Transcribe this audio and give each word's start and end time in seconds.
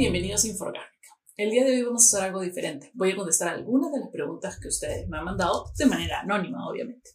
bienvenidos 0.00 0.44
a 0.44 0.48
Inforgármica. 0.48 1.08
El 1.36 1.50
día 1.50 1.62
de 1.62 1.72
hoy 1.72 1.82
vamos 1.82 2.02
a 2.02 2.06
hacer 2.06 2.28
algo 2.28 2.40
diferente. 2.40 2.90
Voy 2.94 3.12
a 3.12 3.16
contestar 3.16 3.48
algunas 3.48 3.92
de 3.92 4.00
las 4.00 4.08
preguntas 4.08 4.58
que 4.58 4.68
ustedes 4.68 5.06
me 5.10 5.18
han 5.18 5.26
mandado 5.26 5.70
de 5.76 5.84
manera 5.84 6.20
anónima, 6.20 6.66
obviamente. 6.66 7.10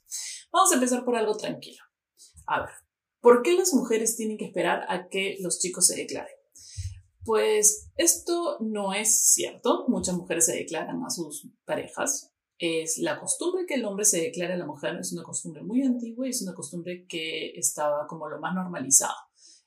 Vamos 0.51 0.71
a 0.71 0.75
empezar 0.75 1.03
por 1.03 1.15
algo 1.15 1.35
tranquilo. 1.35 1.81
A 2.45 2.59
ver, 2.59 2.69
¿por 3.21 3.41
qué 3.41 3.53
las 3.53 3.73
mujeres 3.73 4.15
tienen 4.15 4.37
que 4.37 4.45
esperar 4.45 4.85
a 4.87 5.07
que 5.07 5.37
los 5.41 5.57
chicos 5.57 5.87
se 5.87 5.95
declaren? 5.95 6.35
Pues 7.23 7.89
esto 7.97 8.57
no 8.59 8.93
es 8.93 9.33
cierto. 9.33 9.85
Muchas 9.87 10.13
mujeres 10.13 10.45
se 10.45 10.55
declaran 10.55 11.03
a 11.03 11.09
sus 11.09 11.49
parejas. 11.65 12.35
Es 12.59 12.99
la 12.99 13.19
costumbre 13.19 13.65
que 13.67 13.73
el 13.73 13.85
hombre 13.85 14.05
se 14.05 14.21
declare 14.21 14.53
a 14.53 14.57
la 14.57 14.67
mujer, 14.67 14.95
es 14.97 15.11
una 15.11 15.23
costumbre 15.23 15.63
muy 15.63 15.81
antigua 15.81 16.27
y 16.27 16.29
es 16.29 16.43
una 16.43 16.53
costumbre 16.53 17.07
que 17.09 17.49
estaba 17.55 18.05
como 18.05 18.29
lo 18.29 18.39
más 18.39 18.53
normalizado. 18.53 19.15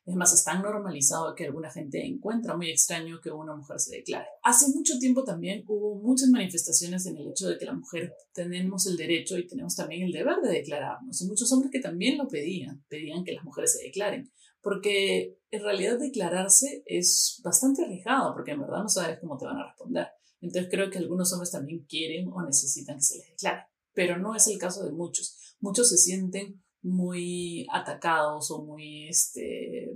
Es 0.09 0.16
más, 0.16 0.32
es 0.32 0.43
tan 0.43 0.62
normalizado 0.62 1.35
que 1.35 1.44
alguna 1.44 1.71
gente 1.71 2.03
encuentra 2.03 2.57
muy 2.57 2.71
extraño 2.71 3.21
que 3.21 3.30
una 3.30 3.54
mujer 3.54 3.79
se 3.79 3.94
declare. 3.94 4.26
Hace 4.43 4.71
mucho 4.75 4.98
tiempo 4.98 5.22
también 5.22 5.64
hubo 5.68 5.96
muchas 5.96 6.31
manifestaciones 6.31 7.04
en 7.04 7.18
el 7.18 7.29
hecho 7.29 7.46
de 7.46 7.58
que 7.58 7.67
la 7.67 7.75
mujer 7.75 8.14
tenemos 8.32 8.86
el 8.86 8.96
derecho 8.96 9.36
y 9.36 9.46
tenemos 9.46 9.76
también 9.76 10.04
el 10.04 10.12
deber 10.12 10.36
de 10.43 10.48
declararnos. 10.48 11.21
Y 11.21 11.26
muchos 11.26 11.53
hombres 11.53 11.71
que 11.71 11.81
también 11.81 12.17
lo 12.17 12.26
pedían, 12.26 12.82
pedían 12.89 13.22
que 13.22 13.34
las 13.34 13.44
mujeres 13.44 13.75
se 13.75 13.84
declaren. 13.84 14.32
Porque 14.62 15.36
en 15.50 15.62
realidad 15.62 15.98
declararse 15.98 16.82
es 16.86 17.39
bastante 17.45 17.84
arriesgado, 17.84 18.32
porque 18.32 18.53
en 18.53 18.62
verdad 18.62 18.84
no 18.84 18.89
sabes 18.89 19.18
cómo 19.20 19.36
te 19.36 19.45
van 19.45 19.59
a 19.59 19.67
responder. 19.67 20.09
Entonces 20.40 20.70
creo 20.70 20.89
que 20.89 20.96
algunos 20.96 21.31
hombres 21.34 21.50
también 21.50 21.84
quieren 21.86 22.29
o 22.32 22.43
necesitan 22.43 22.96
que 22.96 23.03
se 23.03 23.18
les 23.18 23.29
declare. 23.29 23.67
Pero 23.93 24.17
no 24.17 24.34
es 24.34 24.48
el 24.48 24.56
caso 24.56 24.86
de 24.86 24.93
muchos. 24.93 25.56
Muchos 25.61 25.90
se 25.90 25.98
sienten 25.98 26.62
muy 26.82 27.67
atacados 27.73 28.50
o 28.50 28.63
muy, 28.64 29.09
este, 29.09 29.93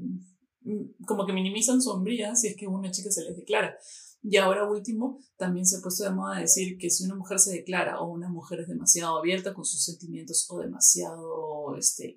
mm, 0.62 1.04
como 1.06 1.26
que 1.26 1.32
minimizan 1.32 1.80
sombrías 1.80 2.40
si 2.40 2.48
es 2.48 2.56
que 2.56 2.66
una 2.66 2.90
chica 2.90 3.10
se 3.10 3.24
les 3.24 3.36
declara. 3.36 3.76
Y 4.24 4.36
ahora 4.36 4.70
último, 4.70 5.18
también 5.36 5.66
se 5.66 5.78
ha 5.78 5.80
puesto 5.80 6.04
de 6.04 6.10
moda 6.10 6.38
decir 6.38 6.78
que 6.78 6.90
si 6.90 7.04
una 7.04 7.16
mujer 7.16 7.40
se 7.40 7.52
declara 7.52 8.00
o 8.00 8.08
una 8.08 8.28
mujer 8.28 8.60
es 8.60 8.68
demasiado 8.68 9.18
abierta 9.18 9.52
con 9.52 9.64
sus 9.64 9.84
sentimientos 9.84 10.46
o 10.48 10.60
demasiado, 10.60 11.76
este, 11.76 12.14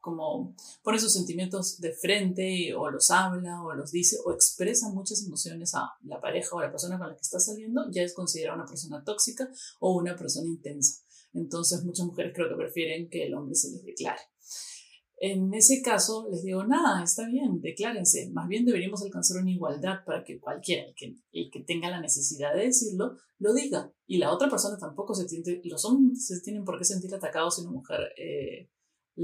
como 0.00 0.54
pone 0.82 0.98
sus 0.98 1.12
sentimientos 1.12 1.78
de 1.78 1.92
frente 1.92 2.72
o 2.74 2.88
los 2.90 3.10
habla 3.10 3.62
o 3.62 3.74
los 3.74 3.90
dice 3.90 4.16
o 4.24 4.32
expresa 4.32 4.88
muchas 4.88 5.22
emociones 5.26 5.74
a 5.74 5.90
la 6.04 6.20
pareja 6.20 6.54
o 6.54 6.60
a 6.60 6.66
la 6.66 6.70
persona 6.70 6.96
con 6.96 7.08
la 7.08 7.14
que 7.14 7.22
está 7.22 7.38
saliendo, 7.38 7.82
ya 7.90 8.02
es 8.02 8.14
considerada 8.14 8.56
una 8.56 8.66
persona 8.66 9.04
tóxica 9.04 9.46
o 9.80 9.94
una 9.94 10.16
persona 10.16 10.46
intensa. 10.46 11.02
Entonces 11.36 11.84
muchas 11.84 12.06
mujeres 12.06 12.32
creo 12.34 12.48
que 12.48 12.56
prefieren 12.56 13.08
que 13.08 13.26
el 13.26 13.34
hombre 13.34 13.54
se 13.54 13.70
les 13.70 13.84
declare. 13.84 14.20
En 15.18 15.54
ese 15.54 15.80
caso 15.80 16.28
les 16.30 16.42
digo, 16.42 16.64
nada, 16.66 17.02
está 17.02 17.26
bien, 17.26 17.60
declárense. 17.60 18.30
Más 18.32 18.48
bien 18.48 18.66
deberíamos 18.66 19.02
alcanzar 19.02 19.40
una 19.40 19.50
igualdad 19.50 20.04
para 20.04 20.22
que 20.24 20.38
cualquiera, 20.38 20.84
el 20.84 20.94
que, 20.94 21.16
el 21.32 21.50
que 21.50 21.60
tenga 21.60 21.88
la 21.90 22.00
necesidad 22.00 22.54
de 22.54 22.64
decirlo, 22.64 23.16
lo 23.38 23.54
diga. 23.54 23.92
Y 24.06 24.18
la 24.18 24.32
otra 24.32 24.50
persona 24.50 24.76
tampoco 24.78 25.14
se 25.14 25.28
siente, 25.28 25.60
los 25.64 25.84
hombres 25.86 26.26
se 26.26 26.40
tienen 26.40 26.64
por 26.64 26.78
qué 26.78 26.84
sentir 26.84 27.14
atacados 27.14 27.56
si 27.56 27.62
una 27.62 27.70
mujer 27.70 28.00
eh, 28.18 28.68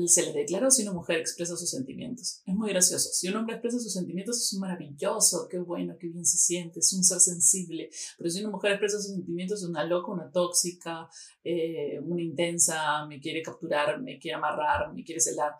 se 0.07 0.23
le 0.23 0.33
declara 0.33 0.71
si 0.71 0.83
una 0.83 0.93
mujer 0.93 1.19
expresa 1.19 1.57
sus 1.57 1.69
sentimientos. 1.69 2.41
Es 2.47 2.55
muy 2.55 2.71
gracioso. 2.71 3.11
Si 3.13 3.29
un 3.29 3.37
hombre 3.37 3.57
expresa 3.57 3.79
sus 3.79 3.93
sentimientos 3.93 4.41
es 4.41 4.59
maravilloso, 4.59 5.49
qué 5.51 5.59
bueno, 5.59 5.97
qué 6.01 6.09
bien 6.09 6.25
se 6.25 6.39
siente, 6.39 6.81
es 6.81 6.93
un 6.95 7.05
ser 7.05 7.21
sensible. 7.21 7.91
Pero 8.17 8.31
si 8.31 8.41
una 8.41 8.51
mujer 8.51 8.73
expresa 8.73 8.99
sus 8.99 9.13
sentimientos 9.13 9.63
es 9.63 9.69
una 9.69 9.85
loca, 9.85 10.11
una 10.11 10.31
tóxica, 10.31 11.09
eh, 11.45 12.01
una 12.01 12.23
intensa, 12.23 13.05
me 13.07 13.21
quiere 13.21 13.43
capturar, 13.43 14.01
me 14.01 14.19
quiere 14.19 14.37
amarrar, 14.37 14.93
me 14.95 15.05
quiere 15.05 15.21
celar. 15.21 15.53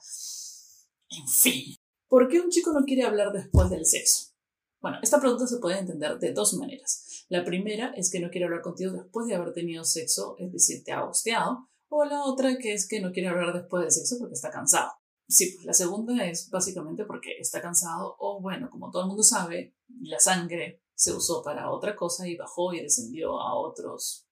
En 1.11 1.29
fin. 1.29 1.77
¿Por 2.09 2.29
qué 2.29 2.41
un 2.41 2.49
chico 2.49 2.73
no 2.73 2.85
quiere 2.85 3.05
hablar 3.05 3.33
después 3.33 3.69
del 3.69 3.85
sexo? 3.85 4.33
Bueno, 4.81 4.99
esta 5.03 5.21
pregunta 5.21 5.47
se 5.47 5.59
puede 5.59 5.79
entender 5.79 6.19
de 6.19 6.33
dos 6.33 6.55
maneras. 6.55 7.27
La 7.29 7.45
primera 7.45 7.93
es 7.97 8.11
que 8.11 8.21
no 8.21 8.31
quiere 8.31 8.47
hablar 8.47 8.63
contigo 8.63 8.93
después 8.93 9.27
de 9.27 9.35
haber 9.35 9.53
tenido 9.53 9.85
sexo, 9.85 10.37
es 10.39 10.53
decir, 10.53 10.83
te 10.85 10.93
ha 10.93 11.05
hosteado 11.05 11.69
o 11.95 12.07
la 12.07 12.25
otra 12.25 12.57
que 12.57 12.73
es 12.73 12.89
que 12.89 13.01
no 13.03 13.13
quiere 13.13 13.29
hablar 13.29 13.53
después 13.53 13.83
del 13.83 13.93
sexo 13.93 14.19
porque 14.19 14.35
está 14.35 14.51
cansado. 14.51 14.93
Sí, 15.29 15.53
pues 15.55 15.67
la 15.67 15.75
segunda 15.75 16.27
es 16.27 16.49
básicamente 16.49 17.05
porque 17.05 17.37
está 17.39 17.61
cansado 17.61 18.17
o 18.19 18.41
bueno, 18.41 18.71
como 18.71 18.91
todo 18.91 19.03
el 19.03 19.09
mundo 19.09 19.23
sabe, 19.23 19.75
la 20.01 20.19
sangre 20.19 20.83
se 20.95 21.13
usó 21.13 21.43
para 21.43 21.71
otra 21.71 21.95
cosa 21.95 22.27
y 22.27 22.37
bajó 22.37 22.73
y 22.73 22.81
descendió 22.81 23.39
a 23.41 23.55
otros 23.55 24.27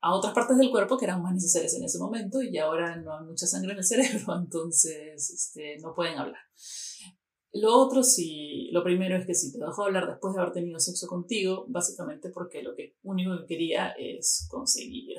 a 0.00 0.14
otras 0.14 0.34
partes 0.34 0.58
del 0.58 0.70
cuerpo 0.70 0.98
que 0.98 1.06
eran 1.06 1.22
más 1.22 1.32
necesarias 1.32 1.74
en 1.74 1.84
ese 1.84 1.98
momento 1.98 2.42
y 2.42 2.58
ahora 2.58 2.96
no 2.96 3.16
hay 3.16 3.24
mucha 3.24 3.46
sangre 3.46 3.72
en 3.72 3.78
el 3.78 3.84
cerebro, 3.84 4.36
entonces 4.38 5.30
este, 5.30 5.78
no 5.78 5.94
pueden 5.94 6.18
hablar. 6.18 6.42
Lo 7.54 7.76
otro, 7.76 8.02
sí, 8.02 8.70
lo 8.72 8.82
primero 8.82 9.16
es 9.16 9.26
que 9.26 9.34
si 9.34 9.52
te 9.52 9.58
dejó 9.58 9.84
hablar 9.84 10.06
después 10.06 10.34
de 10.34 10.40
haber 10.40 10.54
tenido 10.54 10.78
sexo 10.78 11.06
contigo, 11.06 11.66
básicamente 11.68 12.30
porque 12.30 12.62
lo 12.62 12.74
que 12.74 12.96
único 13.02 13.38
que 13.40 13.46
quería 13.46 13.90
es 13.90 14.46
conseguir 14.50 15.16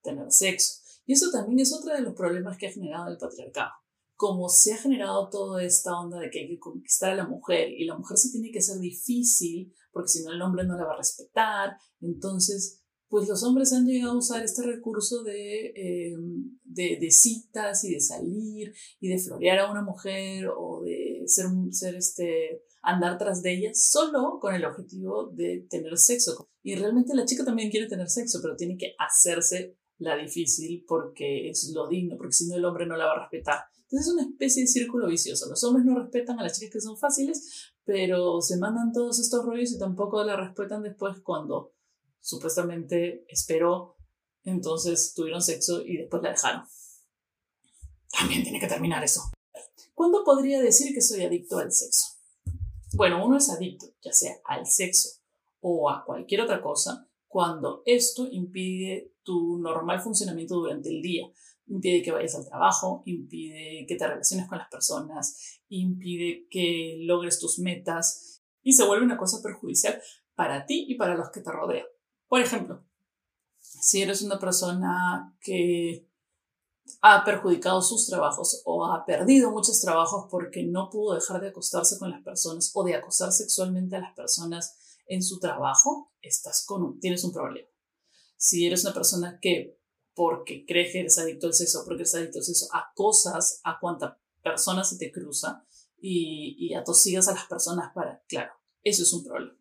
tener 0.00 0.30
sexo. 0.30 0.80
Y 1.06 1.14
eso 1.14 1.30
también 1.32 1.58
es 1.58 1.72
otro 1.72 1.92
de 1.92 2.02
los 2.02 2.14
problemas 2.14 2.56
que 2.56 2.68
ha 2.68 2.72
generado 2.72 3.10
el 3.10 3.18
patriarcado. 3.18 3.72
Como 4.14 4.48
se 4.48 4.74
ha 4.74 4.76
generado 4.76 5.28
toda 5.28 5.64
esta 5.64 5.98
onda 5.98 6.20
de 6.20 6.30
que 6.30 6.40
hay 6.40 6.48
que 6.48 6.58
conquistar 6.60 7.10
a 7.10 7.16
la 7.16 7.26
mujer 7.26 7.72
y 7.72 7.84
la 7.84 7.98
mujer 7.98 8.16
se 8.16 8.30
tiene 8.30 8.52
que 8.52 8.60
hacer 8.60 8.78
difícil 8.78 9.74
porque 9.90 10.08
si 10.08 10.22
no 10.22 10.32
el 10.32 10.40
hombre 10.40 10.64
no 10.64 10.76
la 10.76 10.84
va 10.84 10.94
a 10.94 10.98
respetar, 10.98 11.76
entonces 12.00 12.82
pues 13.08 13.28
los 13.28 13.42
hombres 13.42 13.74
han 13.74 13.84
llegado 13.84 14.12
a 14.12 14.18
usar 14.18 14.42
este 14.42 14.62
recurso 14.62 15.22
de, 15.22 15.66
eh, 15.66 16.16
de, 16.64 16.96
de, 16.98 17.10
citas 17.10 17.84
y 17.84 17.92
de 17.92 18.00
salir 18.00 18.72
y 19.00 19.08
de 19.08 19.18
florear 19.18 19.58
a 19.58 19.70
una 19.70 19.82
mujer 19.82 20.48
o 20.48 20.80
de 20.82 21.11
ser, 21.26 21.46
ser 21.70 21.96
este, 21.96 22.64
andar 22.82 23.18
tras 23.18 23.42
de 23.42 23.54
ella 23.54 23.70
solo 23.74 24.38
con 24.40 24.54
el 24.54 24.64
objetivo 24.64 25.30
de 25.32 25.66
tener 25.68 25.96
sexo. 25.96 26.48
Y 26.62 26.74
realmente 26.74 27.14
la 27.14 27.24
chica 27.24 27.44
también 27.44 27.70
quiere 27.70 27.88
tener 27.88 28.08
sexo, 28.08 28.40
pero 28.42 28.56
tiene 28.56 28.76
que 28.76 28.94
hacerse 28.98 29.76
la 29.98 30.16
difícil 30.16 30.84
porque 30.86 31.48
es 31.48 31.70
lo 31.74 31.88
digno, 31.88 32.16
porque 32.16 32.32
si 32.32 32.48
no 32.48 32.56
el 32.56 32.64
hombre 32.64 32.86
no 32.86 32.96
la 32.96 33.06
va 33.06 33.12
a 33.12 33.20
respetar. 33.20 33.60
Entonces 33.82 34.08
es 34.08 34.14
una 34.14 34.22
especie 34.22 34.62
de 34.62 34.68
círculo 34.68 35.06
vicioso. 35.06 35.48
Los 35.48 35.62
hombres 35.64 35.84
no 35.84 35.98
respetan 35.98 36.38
a 36.40 36.42
las 36.42 36.58
chicas 36.58 36.72
que 36.72 36.80
son 36.80 36.96
fáciles, 36.96 37.74
pero 37.84 38.40
se 38.40 38.56
mandan 38.56 38.92
todos 38.92 39.20
estos 39.20 39.44
rollos 39.44 39.72
y 39.72 39.78
tampoco 39.78 40.24
la 40.24 40.36
respetan 40.36 40.82
después 40.82 41.20
cuando 41.22 41.74
supuestamente 42.20 43.24
esperó, 43.28 43.96
entonces 44.44 45.12
tuvieron 45.14 45.42
sexo 45.42 45.82
y 45.84 45.98
después 45.98 46.22
la 46.22 46.30
dejaron. 46.30 46.64
También 48.10 48.42
tiene 48.42 48.60
que 48.60 48.66
terminar 48.66 49.02
eso. 49.02 49.30
¿Cuándo 49.94 50.24
podría 50.24 50.60
decir 50.60 50.94
que 50.94 51.00
soy 51.00 51.24
adicto 51.24 51.58
al 51.58 51.72
sexo? 51.72 52.06
Bueno, 52.94 53.24
uno 53.24 53.36
es 53.36 53.50
adicto, 53.50 53.86
ya 54.02 54.12
sea 54.12 54.36
al 54.44 54.66
sexo 54.66 55.20
o 55.60 55.90
a 55.90 56.04
cualquier 56.04 56.42
otra 56.42 56.60
cosa, 56.60 57.08
cuando 57.26 57.82
esto 57.86 58.28
impide 58.30 59.14
tu 59.22 59.58
normal 59.58 60.00
funcionamiento 60.00 60.56
durante 60.56 60.90
el 60.90 61.00
día. 61.00 61.26
Impide 61.66 62.02
que 62.02 62.10
vayas 62.10 62.34
al 62.34 62.46
trabajo, 62.46 63.02
impide 63.06 63.86
que 63.86 63.96
te 63.96 64.06
relaciones 64.06 64.48
con 64.48 64.58
las 64.58 64.68
personas, 64.68 65.62
impide 65.68 66.46
que 66.50 66.98
logres 67.00 67.38
tus 67.38 67.58
metas 67.60 68.42
y 68.62 68.72
se 68.72 68.84
vuelve 68.84 69.04
una 69.04 69.16
cosa 69.16 69.42
perjudicial 69.42 70.00
para 70.34 70.66
ti 70.66 70.86
y 70.88 70.96
para 70.96 71.16
los 71.16 71.30
que 71.30 71.40
te 71.40 71.50
rodean. 71.50 71.86
Por 72.28 72.40
ejemplo, 72.40 72.84
si 73.58 74.02
eres 74.02 74.22
una 74.22 74.38
persona 74.38 75.34
que 75.40 76.06
ha 77.04 77.24
perjudicado 77.24 77.82
sus 77.82 78.06
trabajos 78.06 78.62
o 78.64 78.86
ha 78.86 79.04
perdido 79.04 79.50
muchos 79.50 79.80
trabajos 79.80 80.28
porque 80.30 80.62
no 80.62 80.88
pudo 80.88 81.14
dejar 81.14 81.40
de 81.40 81.48
acostarse 81.48 81.98
con 81.98 82.10
las 82.10 82.22
personas 82.22 82.70
o 82.74 82.84
de 82.84 82.94
acosar 82.94 83.32
sexualmente 83.32 83.96
a 83.96 84.00
las 84.00 84.14
personas 84.14 84.76
en 85.06 85.20
su 85.20 85.40
trabajo, 85.40 86.12
estás 86.20 86.64
con 86.64 87.00
tienes 87.00 87.24
un 87.24 87.32
problema. 87.32 87.68
Si 88.36 88.66
eres 88.66 88.84
una 88.84 88.94
persona 88.94 89.38
que 89.42 89.80
porque 90.14 90.64
crees 90.64 90.92
que 90.92 91.00
eres 91.00 91.18
adicto 91.18 91.48
al 91.48 91.54
sexo, 91.54 91.82
porque 91.84 92.02
eres 92.02 92.14
adicto 92.14 92.38
al 92.38 92.44
sexo, 92.44 92.68
acosas 92.72 93.60
a 93.64 93.80
cuanta 93.80 94.20
persona 94.40 94.84
se 94.84 94.96
te 94.96 95.10
cruza 95.10 95.66
y, 95.98 96.56
y 96.58 96.74
atosigas 96.74 97.26
a 97.26 97.34
las 97.34 97.46
personas 97.46 97.92
para, 97.92 98.22
claro, 98.28 98.52
eso 98.84 99.02
es 99.02 99.12
un 99.12 99.24
problema. 99.24 99.58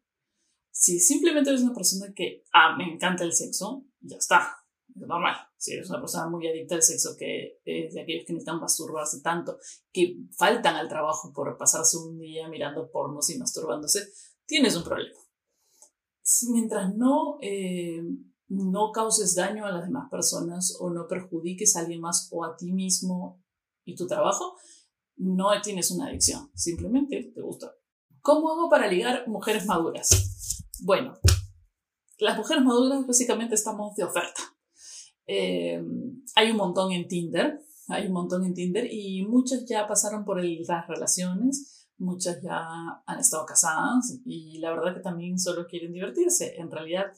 Si 0.70 1.00
simplemente 1.00 1.50
eres 1.50 1.64
una 1.64 1.74
persona 1.74 2.14
que, 2.16 2.44
ah, 2.54 2.76
me 2.78 2.84
encanta 2.84 3.24
el 3.24 3.34
sexo, 3.34 3.86
ya 4.00 4.18
está, 4.18 4.58
es 4.60 4.61
normal. 5.08 5.36
Si 5.58 5.74
eres 5.74 5.90
una 5.90 6.00
persona 6.00 6.28
muy 6.28 6.48
adicta 6.48 6.76
al 6.76 6.82
sexo, 6.82 7.16
que 7.18 7.60
es 7.64 7.94
de 7.94 8.02
aquellos 8.02 8.26
que 8.26 8.34
necesitan 8.34 8.60
masturbarse 8.60 9.22
tanto, 9.22 9.58
que 9.92 10.18
faltan 10.38 10.76
al 10.76 10.90
trabajo 10.90 11.32
por 11.34 11.58
pasarse 11.58 11.98
un 11.98 12.20
día 12.20 12.48
mirando 12.48 12.90
pornos 12.92 13.30
y 13.30 13.38
masturbándose, 13.38 14.08
tienes 14.46 14.76
un 14.76 14.84
problema. 14.84 15.18
Mientras 16.50 16.96
no, 16.96 17.38
eh, 17.42 18.02
no 18.48 18.92
causes 18.92 19.36
daño 19.36 19.66
a 19.66 19.72
las 19.72 19.86
demás 19.86 20.10
personas 20.10 20.78
o 20.80 20.90
no 20.90 21.08
perjudiques 21.08 21.76
a 21.76 21.82
alguien 21.82 22.02
más 22.02 22.30
o 22.32 22.44
a 22.44 22.56
ti 22.56 22.72
mismo 22.72 23.44
y 23.86 23.96
tu 23.96 24.08
trabajo, 24.08 24.56
no 25.18 25.50
tienes 25.62 25.92
una 25.92 26.08
adicción, 26.08 26.50
simplemente 26.56 27.32
te 27.34 27.42
gusta. 27.42 27.74
¿Cómo 28.22 28.52
hago 28.52 28.70
para 28.70 28.88
ligar 28.88 29.28
mujeres 29.28 29.66
maduras? 29.66 30.64
Bueno, 30.84 31.14
las 32.18 32.38
mujeres 32.38 32.64
maduras 32.64 33.06
básicamente 33.06 33.56
estamos 33.56 33.96
de 33.96 34.04
oferta. 34.04 34.42
Eh, 35.34 35.82
hay 36.36 36.52
un 36.52 36.58
montón 36.58 36.92
en 36.92 37.08
Tinder, 37.08 37.62
hay 37.88 38.08
un 38.08 38.12
montón 38.12 38.44
en 38.44 38.54
Tinder 38.54 38.86
y 38.92 39.26
muchas 39.26 39.66
ya 39.66 39.88
pasaron 39.88 40.26
por 40.26 40.44
las 40.44 40.88
relaciones, 40.90 41.88
muchas 41.98 42.42
ya 42.42 42.60
han 43.06 43.18
estado 43.18 43.46
casadas 43.46 44.20
y 44.26 44.58
la 44.60 44.72
verdad 44.72 44.94
que 44.94 45.00
también 45.00 45.40
solo 45.40 45.68
quieren 45.68 45.94
divertirse, 45.94 46.56
en 46.58 46.70
realidad. 46.70 47.14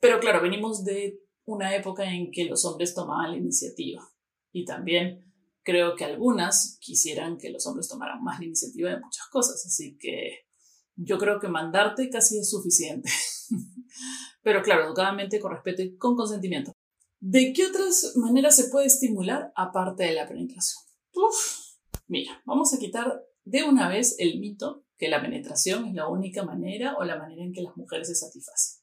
Pero 0.00 0.20
claro, 0.20 0.40
venimos 0.40 0.84
de 0.84 1.20
una 1.44 1.76
época 1.76 2.10
en 2.10 2.30
que 2.30 2.46
los 2.46 2.64
hombres 2.64 2.94
tomaban 2.94 3.32
la 3.32 3.36
iniciativa 3.36 4.08
y 4.50 4.64
también 4.64 5.30
creo 5.62 5.96
que 5.96 6.06
algunas 6.06 6.78
quisieran 6.80 7.36
que 7.36 7.50
los 7.50 7.66
hombres 7.66 7.88
tomaran 7.88 8.24
más 8.24 8.38
la 8.38 8.46
iniciativa 8.46 8.88
de 8.88 9.00
muchas 9.00 9.26
cosas, 9.28 9.66
así 9.66 9.98
que 9.98 10.46
yo 10.96 11.18
creo 11.18 11.38
que 11.38 11.48
mandarte 11.48 12.08
casi 12.08 12.38
es 12.38 12.48
suficiente. 12.48 13.10
Pero 14.42 14.62
claro, 14.62 14.86
educadamente, 14.86 15.38
con 15.40 15.52
respeto 15.52 15.82
y 15.82 15.94
con 15.98 16.16
consentimiento. 16.16 16.72
¿De 17.20 17.52
qué 17.52 17.66
otras 17.66 18.12
maneras 18.16 18.56
se 18.56 18.68
puede 18.68 18.86
estimular 18.86 19.52
aparte 19.56 20.04
de 20.04 20.12
la 20.12 20.28
penetración? 20.28 20.82
Uf, 21.14 21.76
mira, 22.06 22.42
vamos 22.46 22.72
a 22.72 22.78
quitar 22.78 23.24
de 23.44 23.64
una 23.64 23.88
vez 23.88 24.16
el 24.18 24.38
mito 24.38 24.84
que 24.96 25.08
la 25.08 25.20
penetración 25.20 25.86
es 25.86 25.94
la 25.94 26.08
única 26.08 26.44
manera 26.44 26.96
o 26.96 27.04
la 27.04 27.16
manera 27.16 27.42
en 27.42 27.52
que 27.52 27.62
las 27.62 27.76
mujeres 27.76 28.08
se 28.08 28.14
satisfacen. 28.14 28.82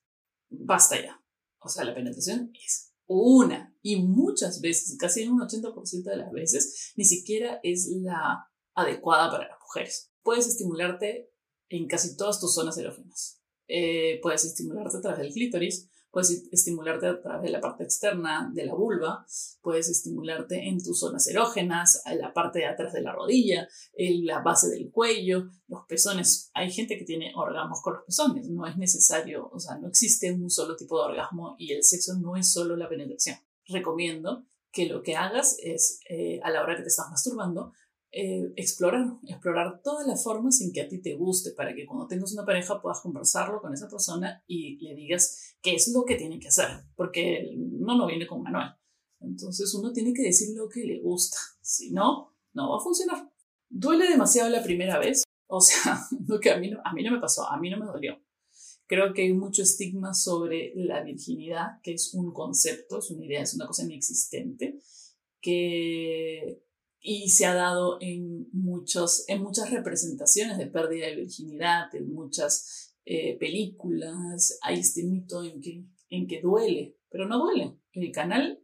Basta 0.49 1.01
ya. 1.01 1.21
O 1.59 1.69
sea, 1.69 1.83
la 1.83 1.93
penetración 1.93 2.51
es 2.53 2.93
una 3.07 3.75
y 3.81 3.97
muchas 4.01 4.61
veces, 4.61 4.97
casi 4.97 5.23
en 5.23 5.31
un 5.31 5.41
80% 5.41 6.03
de 6.03 6.17
las 6.17 6.31
veces, 6.31 6.93
ni 6.95 7.05
siquiera 7.05 7.59
es 7.63 7.87
la 7.87 8.49
adecuada 8.73 9.31
para 9.31 9.47
las 9.47 9.59
mujeres. 9.61 10.11
Puedes 10.23 10.47
estimularte 10.47 11.31
en 11.69 11.87
casi 11.87 12.17
todas 12.17 12.39
tus 12.39 12.53
zonas 12.53 12.77
erógenas. 12.77 13.41
Eh, 13.67 14.19
puedes 14.21 14.45
estimularte 14.45 14.97
a 14.97 15.01
través 15.01 15.19
del 15.19 15.33
clítoris, 15.33 15.89
puedes 16.15 16.47
estimularte 16.49 17.07
a 17.07 17.21
través 17.21 17.43
de 17.43 17.49
la 17.49 17.59
parte 17.59 17.83
externa 17.83 18.49
de 18.53 18.65
la 18.65 18.73
vulva, 18.73 19.25
puedes 19.61 19.89
estimularte 19.89 20.65
en 20.65 20.81
tus 20.81 20.97
zonas 20.97 21.27
erógenas, 21.27 22.01
en 22.05 22.19
la 22.19 22.33
parte 22.33 22.59
de 22.59 22.67
atrás 22.67 22.93
de 22.93 23.01
la 23.01 23.11
rodilla, 23.11 23.67
en 23.93 24.25
la 24.25 24.39
base 24.39 24.69
del 24.69 24.91
cuello, 24.91 25.49
los 25.67 25.81
pezones. 25.89 26.51
Hay 26.53 26.71
gente 26.71 26.97
que 26.97 27.03
tiene 27.03 27.33
orgasmos 27.35 27.81
con 27.81 27.95
los 27.95 28.03
pezones, 28.05 28.49
no 28.49 28.65
es 28.65 28.77
necesario, 28.77 29.49
o 29.51 29.59
sea, 29.59 29.77
no 29.77 29.89
existe 29.89 30.31
un 30.31 30.49
solo 30.49 30.77
tipo 30.77 30.97
de 30.97 31.11
orgasmo 31.11 31.57
y 31.59 31.73
el 31.73 31.83
sexo 31.83 32.13
no 32.17 32.37
es 32.37 32.49
solo 32.49 32.77
la 32.77 32.87
penetración. 32.87 33.35
Recomiendo 33.67 34.45
que 34.71 34.85
lo 34.85 35.03
que 35.03 35.17
hagas 35.17 35.57
es, 35.61 35.99
eh, 36.09 36.39
a 36.43 36.49
la 36.49 36.63
hora 36.63 36.77
que 36.77 36.83
te 36.83 36.87
estás 36.87 37.09
masturbando, 37.09 37.73
eh, 38.17 38.53
explorar, 38.55 39.05
explorar 39.27 39.81
todas 39.83 40.07
las 40.07 40.23
formas 40.23 40.61
en 40.61 40.71
que 40.71 40.79
a 40.79 40.87
ti 40.87 41.01
te 41.01 41.15
guste, 41.15 41.51
para 41.51 41.75
que 41.75 41.85
cuando 41.85 42.07
tengas 42.07 42.31
una 42.31 42.45
pareja 42.45 42.81
puedas 42.81 43.01
conversarlo 43.01 43.59
con 43.59 43.73
esa 43.73 43.89
persona 43.89 44.41
y 44.47 44.77
le 44.77 44.95
digas 44.95 45.57
qué 45.61 45.75
es 45.75 45.91
lo 45.93 46.05
que 46.05 46.15
tiene 46.15 46.39
que 46.39 46.47
hacer, 46.47 46.69
porque 46.95 47.51
no, 47.57 47.97
no 47.97 48.07
viene 48.07 48.25
con 48.25 48.41
manual. 48.41 48.79
Entonces 49.19 49.73
uno 49.73 49.91
tiene 49.91 50.13
que 50.13 50.21
decir 50.21 50.55
lo 50.55 50.69
que 50.69 50.85
le 50.85 51.01
gusta, 51.01 51.37
si 51.59 51.91
no, 51.91 52.33
no 52.53 52.69
va 52.69 52.77
a 52.77 52.79
funcionar. 52.79 53.29
¿Duele 53.67 54.07
demasiado 54.07 54.49
la 54.49 54.63
primera 54.63 54.97
vez? 54.97 55.25
O 55.47 55.59
sea, 55.59 55.99
lo 56.25 56.39
que 56.39 56.51
a 56.51 56.57
mí, 56.57 56.71
no, 56.71 56.79
a 56.85 56.93
mí 56.93 57.03
no 57.03 57.11
me 57.11 57.19
pasó, 57.19 57.45
a 57.51 57.59
mí 57.59 57.69
no 57.69 57.77
me 57.77 57.85
dolió. 57.85 58.17
Creo 58.87 59.13
que 59.13 59.23
hay 59.23 59.33
mucho 59.33 59.61
estigma 59.61 60.13
sobre 60.13 60.71
la 60.75 61.03
virginidad, 61.03 61.81
que 61.83 61.95
es 61.95 62.13
un 62.13 62.31
concepto, 62.31 62.99
es 62.99 63.11
una 63.11 63.25
idea, 63.25 63.41
es 63.41 63.55
una 63.55 63.67
cosa 63.67 63.83
inexistente, 63.83 64.79
que 65.41 66.64
y 67.07 67.29
se 67.29 67.45
ha 67.45 67.53
dado 67.53 67.97
en, 68.01 68.49
muchos, 68.51 69.25
en 69.27 69.43
muchas 69.43 69.69
representaciones 69.69 70.57
de 70.57 70.65
pérdida 70.65 71.05
de 71.05 71.17
virginidad, 71.17 71.93
en 71.93 72.11
muchas 72.11 72.95
eh, 73.05 73.37
películas. 73.37 74.57
Hay 74.63 74.79
este 74.79 75.03
mito 75.03 75.43
en 75.43 75.61
que, 75.61 75.85
en 76.09 76.25
que 76.25 76.41
duele, 76.41 76.97
pero 77.09 77.27
no 77.27 77.37
duele. 77.37 77.77
El 77.93 78.11
canal 78.11 78.59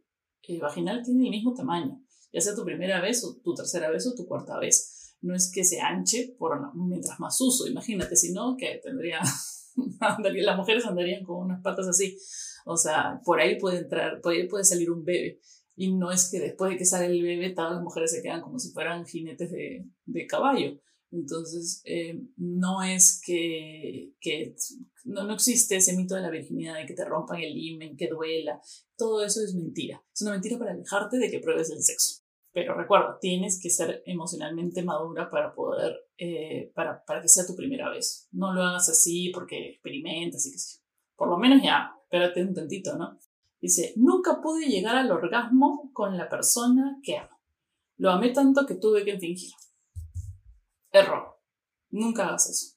vaginal 0.60 1.02
tiene 1.04 1.26
el 1.26 1.30
mismo 1.30 1.54
tamaño, 1.54 2.02
ya 2.32 2.40
sea 2.40 2.56
tu 2.56 2.64
primera 2.64 3.00
vez 3.00 3.24
o 3.24 3.40
tu 3.42 3.54
tercera 3.54 3.90
vez 3.90 4.08
o 4.08 4.14
tu 4.14 4.26
cuarta 4.26 4.58
vez. 4.58 5.16
No 5.20 5.36
es 5.36 5.52
que 5.52 5.62
se 5.62 5.80
anche 5.80 6.34
por, 6.36 6.58
mientras 6.74 7.20
más 7.20 7.40
uso, 7.40 7.68
imagínate, 7.68 8.16
si 8.16 8.32
no, 8.32 8.56
que 8.58 8.80
tendría, 8.82 9.20
las 10.44 10.56
mujeres 10.56 10.84
andarían 10.84 11.22
con 11.22 11.44
unas 11.44 11.62
patas 11.62 11.86
así. 11.86 12.18
O 12.66 12.76
sea, 12.76 13.20
por 13.24 13.40
ahí 13.40 13.56
puede 13.56 13.78
entrar, 13.78 14.20
por 14.20 14.32
ahí 14.32 14.48
puede 14.48 14.64
salir 14.64 14.90
un 14.90 15.04
bebé 15.04 15.40
y 15.74 15.94
no 15.94 16.10
es 16.10 16.30
que 16.30 16.40
después 16.40 16.70
de 16.70 16.76
que 16.76 16.84
sale 16.84 17.06
el 17.06 17.22
bebé 17.22 17.50
todas 17.50 17.72
las 17.72 17.82
mujeres 17.82 18.12
se 18.12 18.22
quedan 18.22 18.42
como 18.42 18.58
si 18.58 18.72
fueran 18.72 19.06
jinetes 19.06 19.50
de, 19.50 19.86
de 20.04 20.26
caballo. 20.26 20.78
Entonces, 21.12 21.82
eh, 21.84 22.18
no 22.36 22.82
es 22.82 23.20
que, 23.24 24.14
que 24.18 24.54
no, 25.04 25.24
no, 25.24 25.34
existe 25.34 25.76
ese 25.76 25.94
mito 25.94 26.14
de 26.14 26.22
la 26.22 26.30
virginidad, 26.30 26.76
de 26.76 26.86
que 26.86 26.94
te 26.94 27.04
rompan 27.04 27.40
el 27.40 27.56
himen, 27.56 27.96
que 27.96 28.08
duela. 28.08 28.60
Todo 28.96 29.22
eso 29.22 29.42
es 29.44 29.54
mentira. 29.54 30.02
Es 30.12 30.22
una 30.22 30.32
mentira 30.32 30.58
para 30.58 30.72
alejarte 30.72 31.18
de 31.18 31.30
que 31.30 31.40
pruebes 31.40 31.70
el 31.70 31.82
sexo. 31.82 32.22
Pero 32.50 32.74
recuerda, 32.74 33.18
tienes 33.20 33.60
que 33.60 33.68
ser 33.68 34.02
emocionalmente 34.06 34.82
madura 34.82 35.30
para 35.30 35.54
poder, 35.54 35.96
eh, 36.16 36.70
para, 36.74 37.04
para 37.04 37.20
que 37.20 37.28
sea 37.28 37.46
tu 37.46 37.54
primera 37.54 37.90
vez. 37.90 38.28
No 38.32 38.54
lo 38.54 38.62
hagas 38.62 38.88
así 38.88 39.30
porque 39.34 39.70
experimentas 39.70 40.46
y 40.46 40.52
que 40.52 40.58
sí. 40.58 40.78
Por 41.14 41.28
lo 41.28 41.36
menos 41.36 41.62
ya, 41.62 41.92
espérate 42.04 42.42
un 42.42 42.54
tantito, 42.54 42.96
¿no? 42.96 43.18
Dice, 43.62 43.92
nunca 43.94 44.40
pude 44.42 44.66
llegar 44.66 44.96
al 44.96 45.12
orgasmo 45.12 45.90
con 45.92 46.18
la 46.18 46.28
persona 46.28 46.98
que 47.00 47.18
amo. 47.18 47.38
Lo 47.96 48.10
amé 48.10 48.30
tanto 48.30 48.66
que 48.66 48.74
tuve 48.74 49.04
que 49.04 49.20
fingir. 49.20 49.52
Error. 50.90 51.38
Nunca 51.90 52.26
hagas 52.26 52.50
eso. 52.50 52.76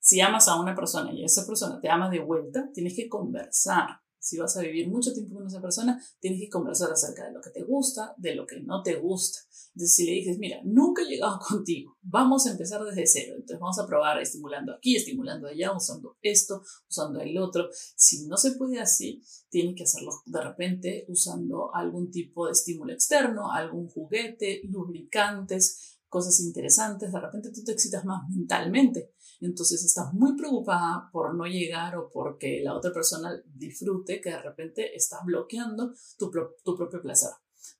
Si 0.00 0.20
amas 0.20 0.48
a 0.48 0.60
una 0.60 0.74
persona 0.74 1.12
y 1.12 1.24
esa 1.24 1.46
persona 1.46 1.80
te 1.80 1.88
ama 1.88 2.10
de 2.10 2.18
vuelta, 2.18 2.70
tienes 2.74 2.96
que 2.96 3.08
conversar 3.08 3.99
si 4.20 4.38
vas 4.38 4.56
a 4.56 4.60
vivir 4.60 4.88
mucho 4.88 5.12
tiempo 5.12 5.34
con 5.34 5.46
esa 5.46 5.60
persona, 5.60 6.00
tienes 6.20 6.40
que 6.40 6.50
conversar 6.50 6.92
acerca 6.92 7.24
de 7.24 7.32
lo 7.32 7.40
que 7.40 7.50
te 7.50 7.62
gusta, 7.62 8.14
de 8.18 8.34
lo 8.34 8.46
que 8.46 8.60
no 8.60 8.82
te 8.82 8.96
gusta. 8.96 9.40
Entonces, 9.74 9.96
si 9.96 10.04
le 10.04 10.12
dices, 10.12 10.38
mira, 10.38 10.60
nunca 10.64 11.02
he 11.02 11.06
llegado 11.06 11.38
contigo, 11.48 11.96
vamos 12.02 12.46
a 12.46 12.52
empezar 12.52 12.84
desde 12.84 13.06
cero. 13.06 13.34
Entonces, 13.34 13.58
vamos 13.58 13.78
a 13.78 13.86
probar 13.86 14.20
estimulando 14.20 14.74
aquí, 14.74 14.96
estimulando 14.96 15.48
allá, 15.48 15.74
usando 15.74 16.18
esto, 16.20 16.62
usando 16.88 17.20
el 17.20 17.38
otro. 17.38 17.68
Si 17.96 18.26
no 18.26 18.36
se 18.36 18.52
puede 18.52 18.78
así, 18.78 19.22
tienes 19.48 19.74
que 19.74 19.84
hacerlo 19.84 20.12
de 20.26 20.40
repente 20.40 21.06
usando 21.08 21.74
algún 21.74 22.10
tipo 22.10 22.46
de 22.46 22.52
estímulo 22.52 22.92
externo, 22.92 23.50
algún 23.50 23.88
juguete, 23.88 24.60
lubricantes, 24.64 25.98
cosas 26.08 26.40
interesantes. 26.40 27.10
De 27.10 27.20
repente 27.20 27.50
tú 27.52 27.64
te 27.64 27.72
excitas 27.72 28.04
más 28.04 28.28
mentalmente 28.28 29.12
entonces 29.40 29.84
estás 29.84 30.12
muy 30.12 30.36
preocupada 30.36 31.08
por 31.12 31.34
no 31.34 31.44
llegar 31.46 31.96
o 31.96 32.10
porque 32.10 32.60
la 32.62 32.74
otra 32.74 32.92
persona 32.92 33.32
disfrute, 33.54 34.20
que 34.20 34.30
de 34.30 34.42
repente 34.42 34.94
estás 34.94 35.20
bloqueando 35.24 35.94
tu, 36.18 36.30
propio 36.30 37.00
placer. 37.00 37.30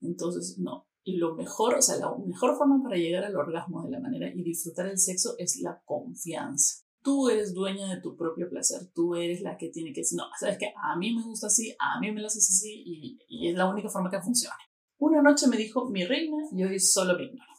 Entonces, 0.01 0.59
no. 0.59 0.87
Y 1.03 1.17
lo 1.17 1.35
mejor, 1.35 1.75
o 1.75 1.83
sea, 1.83 1.97
la 1.97 2.15
mejor 2.27 2.57
forma 2.57 2.83
para 2.83 2.97
llegar 2.97 3.25
al 3.25 3.37
orgasmo 3.37 3.83
de 3.85 3.91
la 3.91 4.01
manera 4.01 4.29
y 4.35 4.43
disfrutar 4.43 4.87
el 4.87 4.99
sexo 4.99 5.35
es 5.39 5.61
la 5.61 5.83
confianza. 5.85 6.85
Tú 7.03 7.31
eres 7.31 7.55
dueña 7.55 7.95
de 7.95 8.01
tu 8.01 8.15
propio 8.15 8.49
placer, 8.51 8.91
tú 8.95 9.15
eres 9.15 9.41
la 9.41 9.57
que 9.57 9.71
tiene 9.71 9.93
que 9.95 10.03
decir, 10.03 10.19
no, 10.19 10.25
sabes 10.39 10.59
que 10.59 10.73
a 10.77 10.97
mí 10.97 11.15
me 11.15 11.23
gusta 11.23 11.47
así, 11.47 11.75
a 11.79 11.99
mí 11.99 12.13
me 12.13 12.21
lo 12.21 12.27
haces 12.27 12.51
así 12.51 12.83
y, 12.85 13.19
y 13.27 13.49
es 13.49 13.57
la 13.57 13.71
única 13.71 13.89
forma 13.89 14.11
que 14.11 14.21
funcione. 14.21 14.55
Una 14.99 15.23
noche 15.23 15.47
me 15.47 15.57
dijo 15.57 15.89
mi 15.89 16.05
reina 16.05 16.37
y 16.53 16.63
hoy 16.63 16.79
solo 16.79 17.17
me 17.17 17.25
ignora. 17.25 17.50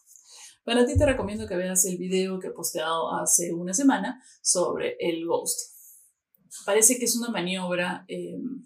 Para 0.63 0.85
ti 0.85 0.97
te 0.97 1.05
recomiendo 1.05 1.47
que 1.47 1.55
veas 1.55 1.85
el 1.85 1.97
video 1.97 2.39
que 2.39 2.47
he 2.47 2.51
posteado 2.51 3.13
hace 3.15 3.53
una 3.53 3.73
semana 3.73 4.23
sobre 4.41 4.95
el 4.99 5.25
ghost. 5.25 5.59
Parece 6.65 6.99
que 6.99 7.05
es 7.05 7.15
una 7.15 7.29
maniobra 7.29 8.05
em, 8.07 8.65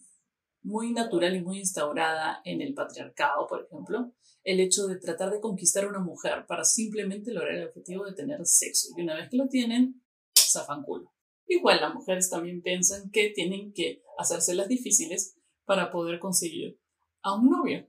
muy 0.63 0.91
natural 0.91 1.35
y 1.35 1.41
muy 1.41 1.59
instaurada 1.59 2.41
en 2.43 2.61
el 2.61 2.73
patriarcado, 2.73 3.47
por 3.47 3.65
ejemplo, 3.65 4.11
el 4.43 4.59
hecho 4.59 4.87
de 4.87 4.97
tratar 4.97 5.31
de 5.31 5.39
conquistar 5.39 5.85
a 5.85 5.89
una 5.89 5.99
mujer 5.99 6.45
para 6.47 6.65
simplemente 6.65 7.31
lograr 7.31 7.55
el 7.55 7.67
objetivo 7.67 8.05
de 8.05 8.13
tener 8.13 8.45
sexo. 8.45 8.89
Y 8.97 9.01
una 9.01 9.15
vez 9.15 9.29
que 9.29 9.37
lo 9.37 9.47
tienen, 9.47 10.03
zafan 10.37 10.83
culo. 10.83 11.13
Igual 11.47 11.81
las 11.81 11.93
mujeres 11.93 12.29
también 12.29 12.61
piensan 12.61 13.09
que 13.11 13.29
tienen 13.29 13.71
que 13.73 14.03
hacérselas 14.17 14.67
difíciles 14.67 15.37
para 15.63 15.91
poder 15.91 16.19
conseguir 16.19 16.79
a 17.21 17.35
un 17.35 17.49
novio. 17.49 17.87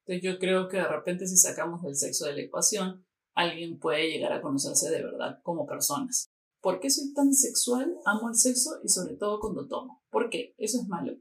Entonces 0.00 0.22
yo 0.22 0.38
creo 0.38 0.68
que 0.68 0.76
de 0.76 0.88
repente 0.88 1.26
si 1.26 1.36
sacamos 1.36 1.84
el 1.84 1.96
sexo 1.96 2.26
de 2.26 2.34
la 2.34 2.42
ecuación, 2.42 3.06
alguien 3.36 3.78
puede 3.78 4.08
llegar 4.08 4.32
a 4.32 4.40
conocerse 4.40 4.90
de 4.90 5.02
verdad 5.02 5.38
como 5.42 5.66
personas. 5.66 6.30
¿Por 6.60 6.80
qué 6.80 6.90
soy 6.90 7.12
tan 7.12 7.32
sexual? 7.32 7.94
Amo 8.04 8.30
el 8.30 8.34
sexo 8.34 8.70
y 8.82 8.88
sobre 8.88 9.14
todo 9.16 9.38
cuando 9.38 9.68
tomo. 9.68 10.02
¿Por 10.10 10.30
qué? 10.30 10.54
¿Eso 10.58 10.80
es 10.80 10.88
malo? 10.88 11.12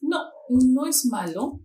No, 0.00 0.18
no 0.48 0.86
es 0.86 1.06
malo. 1.06 1.60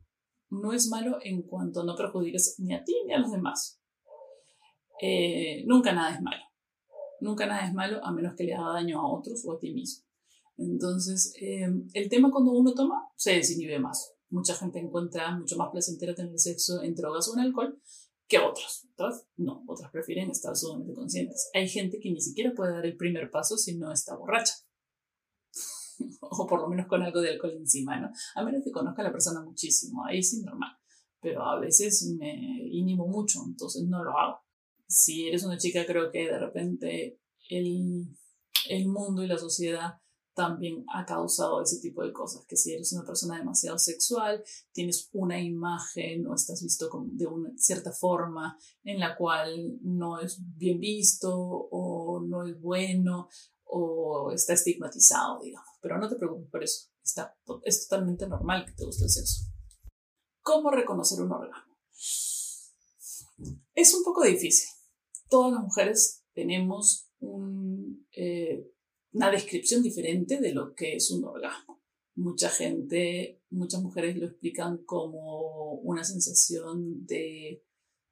No 0.50 0.74
es 0.74 0.90
malo 0.90 1.18
en 1.24 1.44
cuanto 1.44 1.84
no 1.84 1.96
perjudiques 1.96 2.60
ni 2.60 2.76
a 2.76 2.84
ti 2.84 2.94
ni 3.06 3.14
a 3.14 3.20
los 3.20 3.32
demás. 3.32 3.80
Eh, 5.02 5.64
nunca 5.66 5.94
nada 5.94 6.14
es 6.14 6.22
malo. 6.22 6.44
Nunca 7.22 7.46
nada 7.46 7.66
es 7.66 7.74
malo 7.74 8.04
a 8.04 8.12
menos 8.12 8.36
que 8.36 8.44
le 8.44 8.54
haga 8.54 8.74
daño 8.74 9.00
a 9.00 9.08
otros 9.08 9.46
o 9.46 9.54
a 9.54 9.60
ti 9.60 9.74
mismo. 9.74 10.06
Entonces, 10.58 11.34
eh, 11.42 11.70
el 11.94 12.10
tema 12.10 12.30
cuando 12.30 12.52
uno 12.52 12.74
toma 12.74 13.08
se 13.16 13.32
desinhibe 13.32 13.80
más. 13.80 14.14
Mucha 14.30 14.54
gente 14.54 14.80
encuentra 14.80 15.38
mucho 15.38 15.56
más 15.56 15.70
placentero 15.72 16.14
tener 16.14 16.38
sexo 16.38 16.84
en 16.84 16.94
drogas 16.94 17.30
o 17.30 17.34
en 17.34 17.40
alcohol 17.40 17.82
que 18.32 18.40
otros. 18.40 18.88
Otras 18.94 19.28
no, 19.36 19.64
otras 19.68 19.92
prefieren 19.92 20.32
estar 20.32 20.56
sumamente 20.56 20.94
conscientes. 20.94 21.50
Hay 21.54 21.68
gente 21.68 22.00
que 22.00 22.10
ni 22.10 22.22
siquiera 22.22 22.54
puede 22.56 22.74
dar 22.74 22.86
el 22.86 22.96
primer 22.96 23.30
paso 23.30 23.58
si 23.58 23.78
no 23.78 23.92
está 23.92 24.16
borracha. 24.16 24.54
o 26.22 26.48
por 26.48 26.62
lo 26.62 26.70
menos 26.70 26.88
con 26.88 27.04
algo 27.04 27.20
de 27.20 27.32
alcohol 27.32 27.58
encima, 27.58 28.00
¿no? 28.00 28.10
A 28.36 28.44
menos 28.44 28.64
que 28.64 28.72
conozca 28.72 29.02
a 29.02 29.06
la 29.06 29.12
persona 29.12 29.42
muchísimo, 29.42 30.06
ahí 30.06 30.24
sí 30.24 30.42
normal. 30.44 30.72
Pero 31.20 31.44
a 31.44 31.60
veces 31.60 32.16
me 32.18 32.34
inhibo 32.72 33.06
mucho, 33.06 33.40
entonces 33.46 33.84
no 33.84 34.04
lo 34.04 34.18
hago. 34.18 34.40
si 34.88 35.28
eres 35.28 35.44
una 35.44 35.58
chica, 35.58 35.86
creo 35.86 36.10
que 36.10 36.28
de 36.28 36.40
repente 36.40 37.20
el, 37.50 38.18
el 38.70 38.88
mundo 38.88 39.24
y 39.24 39.28
la 39.28 39.38
sociedad 39.38 40.01
también 40.34 40.86
ha 40.94 41.06
causado 41.06 41.62
ese 41.62 41.80
tipo 41.80 42.04
de 42.04 42.14
cosas, 42.14 42.46
que 42.46 42.56
si 42.56 42.74
eres 42.74 42.94
una 42.94 43.06
persona 43.06 43.38
demasiado 43.38 43.78
sexual, 43.78 44.44
tienes 44.72 45.10
una 45.14 45.40
imagen 45.42 46.26
o 46.28 46.36
estás 46.36 46.62
visto 46.62 46.90
de 47.12 47.28
una 47.28 47.52
cierta 47.58 47.92
forma 47.92 48.58
en 48.84 49.00
la 49.00 49.18
cual 49.18 49.78
no 49.82 50.20
es 50.20 50.40
bien 50.56 50.80
visto 50.80 51.38
o 51.38 52.22
no 52.22 52.46
es 52.46 52.60
bueno 52.60 53.30
o 53.66 54.32
está 54.32 54.54
estigmatizado, 54.54 55.42
digamos. 55.42 55.68
Pero 55.82 55.98
no 55.98 56.08
te 56.08 56.16
preocupes 56.16 56.50
por 56.50 56.64
eso, 56.64 56.90
está, 57.04 57.36
es 57.64 57.88
totalmente 57.88 58.28
normal 58.28 58.66
que 58.66 58.74
te 58.74 58.86
guste 58.86 59.06
el 59.06 59.10
sexo. 59.10 59.44
¿Cómo 60.42 60.72
reconocer 60.72 61.22
un 61.22 61.32
orgasmo? 61.32 61.78
Es 63.74 63.94
un 63.94 64.04
poco 64.04 64.24
difícil. 64.24 64.70
Todas 65.30 65.54
las 65.54 65.62
mujeres 65.62 66.24
tenemos 66.34 67.10
un, 67.20 68.08
eh, 68.16 68.72
una 69.14 69.30
descripción 69.30 69.84
diferente 69.84 70.40
de 70.40 70.54
lo 70.54 70.74
que 70.74 70.96
es 70.96 71.12
un 71.12 71.26
orgasmo. 71.26 71.82
Mucha 72.16 72.50
gente, 72.50 73.42
muchas 73.50 73.82
mujeres 73.82 74.18
lo 74.18 74.28
explican 74.28 74.80
como 74.86 75.74
una 75.76 76.04
sensación 76.04 77.06
de, 77.06 77.64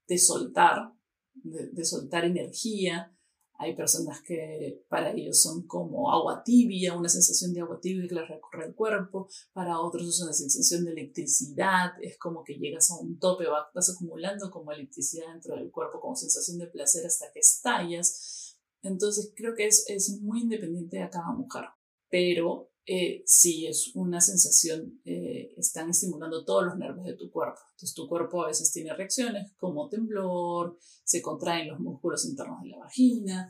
de 0.08 0.18
soltar, 0.18 0.94
de, 1.34 1.86
soltar 1.86 2.25
energía. 2.25 3.15
Hay 3.62 3.75
personas 3.75 4.22
que 4.22 4.86
para 4.88 5.12
ellos 5.12 5.38
son 5.41 5.68
como 5.68 6.12
agua 6.12 6.44
tibia, 6.46 6.98
una 6.98 7.10
sensación 7.10 7.53
de 7.53 7.60
agua 7.60 7.79
tibia 7.82 8.08
que 8.08 8.15
les 8.15 8.27
recorre 8.27 8.68
el 8.68 8.74
cuerpo. 8.74 9.27
Para 9.51 9.79
otros 9.79 10.08
es 10.08 10.22
una 10.22 10.32
sensación 10.32 10.86
de 10.86 10.91
electricidad, 10.91 11.91
es 12.01 12.18
como 12.18 12.44
que 12.44 12.53
llegas 12.53 12.89
a 12.91 12.98
un 12.98 13.20
tope, 13.20 13.46
vas 13.48 13.94
acumulando 13.94 14.50
como 14.50 14.72
electricidad 14.72 15.34
dentro 15.34 15.56
del 15.56 15.72
cuerpo, 15.72 16.00
como 16.00 16.15
sensación 16.15 16.58
de 16.58 16.68
placer 16.68 17.06
hasta 17.06 17.32
que 17.34 17.39
estallas 17.39 18.49
entonces 18.81 19.33
creo 19.36 19.55
que 19.55 19.67
es, 19.67 19.86
es 19.88 20.21
muy 20.21 20.41
independiente 20.41 20.98
de 20.98 21.09
cada 21.09 21.31
mujer, 21.31 21.65
pero 22.09 22.69
eh, 22.91 23.21
sí 23.25 23.67
es 23.67 23.91
una 23.93 24.19
sensación, 24.19 25.00
eh, 25.05 25.53
están 25.57 25.91
estimulando 25.91 26.43
todos 26.43 26.65
los 26.65 26.75
nervios 26.75 27.05
de 27.05 27.13
tu 27.13 27.29
cuerpo. 27.29 27.59
Entonces 27.71 27.93
tu 27.93 28.07
cuerpo 28.07 28.43
a 28.43 28.48
veces 28.48 28.71
tiene 28.71 28.95
reacciones 28.95 29.51
como 29.57 29.89
temblor, 29.89 30.75
se 31.03 31.21
contraen 31.21 31.67
los 31.67 31.79
músculos 31.79 32.25
internos 32.25 32.63
de 32.63 32.69
la 32.69 32.79
vagina, 32.79 33.48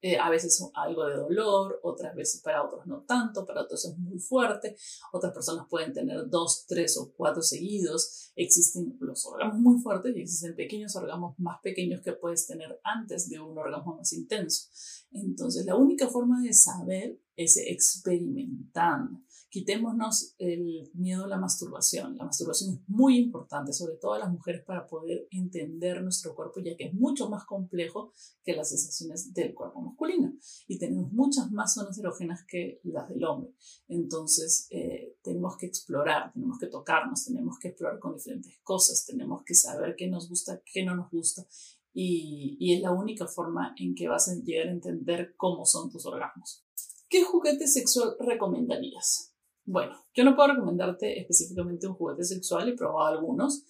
eh, 0.00 0.16
a 0.16 0.30
veces 0.30 0.64
algo 0.74 1.06
de 1.06 1.16
dolor, 1.16 1.80
otras 1.82 2.14
veces 2.14 2.40
para 2.40 2.64
otros 2.64 2.86
no 2.86 3.02
tanto, 3.02 3.44
para 3.44 3.62
otros 3.62 3.84
es 3.84 3.98
muy 3.98 4.18
fuerte, 4.18 4.76
otras 5.12 5.32
personas 5.32 5.66
pueden 5.68 5.92
tener 5.92 6.28
dos, 6.28 6.66
tres 6.68 6.96
o 6.98 7.12
cuatro 7.16 7.42
seguidos. 7.42 8.32
Existen 8.36 8.96
los 9.00 9.26
órganos 9.26 9.58
muy 9.58 9.80
fuertes 9.80 10.16
y 10.16 10.20
existen 10.20 10.54
pequeños 10.54 10.94
órganos 10.94 11.34
más 11.38 11.60
pequeños 11.62 12.00
que 12.02 12.12
puedes 12.12 12.46
tener 12.46 12.80
antes 12.84 13.28
de 13.28 13.40
un 13.40 13.58
órgano 13.58 13.96
más 13.96 14.12
intenso. 14.12 14.68
Entonces, 15.10 15.64
la 15.66 15.74
única 15.74 16.08
forma 16.08 16.42
de 16.42 16.52
saber 16.52 17.18
es 17.34 17.56
experimentando. 17.56 19.20
Quitémonos 19.50 20.34
el 20.36 20.90
miedo 20.92 21.24
a 21.24 21.28
la 21.28 21.38
masturbación. 21.38 22.18
La 22.18 22.24
masturbación 22.26 22.74
es 22.74 22.80
muy 22.86 23.16
importante, 23.16 23.72
sobre 23.72 23.96
todo 23.96 24.12
a 24.12 24.18
las 24.18 24.30
mujeres, 24.30 24.62
para 24.62 24.86
poder 24.86 25.26
entender 25.30 26.02
nuestro 26.02 26.34
cuerpo, 26.34 26.60
ya 26.60 26.76
que 26.76 26.84
es 26.84 26.94
mucho 26.94 27.30
más 27.30 27.46
complejo 27.46 28.12
que 28.44 28.54
las 28.54 28.68
sensaciones 28.68 29.32
del 29.32 29.54
cuerpo 29.54 29.80
masculino. 29.80 30.34
Y 30.66 30.78
tenemos 30.78 31.12
muchas 31.12 31.50
más 31.50 31.72
zonas 31.72 31.98
erógenas 31.98 32.44
que 32.46 32.80
las 32.84 33.08
del 33.08 33.24
hombre. 33.24 33.54
Entonces, 33.88 34.66
eh, 34.68 35.16
tenemos 35.22 35.56
que 35.56 35.66
explorar, 35.66 36.30
tenemos 36.34 36.58
que 36.58 36.66
tocarnos, 36.66 37.24
tenemos 37.24 37.58
que 37.58 37.68
explorar 37.68 37.98
con 37.98 38.16
diferentes 38.16 38.60
cosas, 38.62 39.06
tenemos 39.06 39.44
que 39.44 39.54
saber 39.54 39.94
qué 39.96 40.08
nos 40.08 40.28
gusta, 40.28 40.62
qué 40.62 40.84
no 40.84 40.94
nos 40.94 41.10
gusta. 41.10 41.46
Y, 41.94 42.58
y 42.60 42.74
es 42.74 42.82
la 42.82 42.92
única 42.92 43.26
forma 43.26 43.74
en 43.78 43.94
que 43.94 44.08
vas 44.08 44.28
a 44.28 44.34
llegar 44.34 44.68
a 44.68 44.72
entender 44.72 45.34
cómo 45.38 45.64
son 45.64 45.90
tus 45.90 46.04
orgasmos. 46.04 46.66
¿Qué 47.08 47.24
juguete 47.24 47.66
sexual 47.66 48.16
recomendarías? 48.20 49.27
Bueno, 49.70 50.02
yo 50.14 50.24
no 50.24 50.34
puedo 50.34 50.54
recomendarte 50.54 51.20
específicamente 51.20 51.86
un 51.86 51.92
juguete 51.92 52.24
sexual, 52.24 52.70
he 52.70 52.74
probado 52.74 53.18
algunos, 53.18 53.66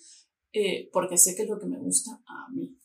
eh, 0.52 0.88
porque 0.92 1.18
sé 1.18 1.34
que 1.34 1.42
es 1.42 1.48
lo 1.48 1.58
que 1.58 1.66
me 1.66 1.76
gusta 1.76 2.22
a 2.24 2.48
mí. 2.52 2.78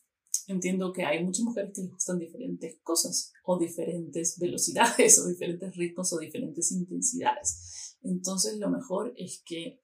Entiendo 0.48 0.92
que 0.92 1.04
hay 1.04 1.24
muchas 1.24 1.44
mujeres 1.44 1.72
que 1.72 1.82
les 1.82 1.92
gustan 1.92 2.18
diferentes 2.18 2.80
cosas, 2.82 3.32
o 3.44 3.56
diferentes 3.56 4.36
velocidades, 4.40 5.16
o 5.24 5.28
diferentes 5.28 5.76
ritmos, 5.76 6.12
o 6.12 6.18
diferentes 6.18 6.72
intensidades. 6.72 7.96
Entonces, 8.02 8.58
lo 8.58 8.68
mejor 8.68 9.14
es 9.16 9.44
que, 9.46 9.80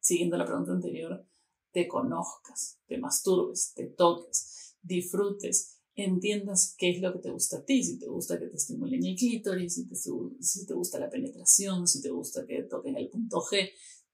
siguiendo 0.00 0.36
la 0.36 0.44
pregunta 0.44 0.72
anterior, 0.72 1.24
te 1.70 1.86
conozcas, 1.86 2.80
te 2.88 2.98
masturbes, 2.98 3.74
te 3.76 3.86
toques, 3.86 4.76
disfrutes, 4.82 5.79
entiendas 6.04 6.74
qué 6.78 6.90
es 6.90 7.00
lo 7.00 7.12
que 7.12 7.20
te 7.20 7.30
gusta 7.30 7.58
a 7.58 7.64
ti, 7.64 7.82
si 7.82 7.98
te 7.98 8.06
gusta 8.06 8.38
que 8.38 8.46
te 8.46 8.56
estimulen 8.56 9.04
el 9.04 9.16
clítoris, 9.16 9.74
si 9.74 9.86
te, 9.86 9.94
si 9.94 10.66
te 10.66 10.74
gusta 10.74 10.98
la 10.98 11.10
penetración, 11.10 11.86
si 11.86 12.00
te 12.00 12.10
gusta 12.10 12.46
que 12.46 12.62
toquen 12.64 12.96
el 12.96 13.08
punto 13.08 13.40
G. 13.40 13.70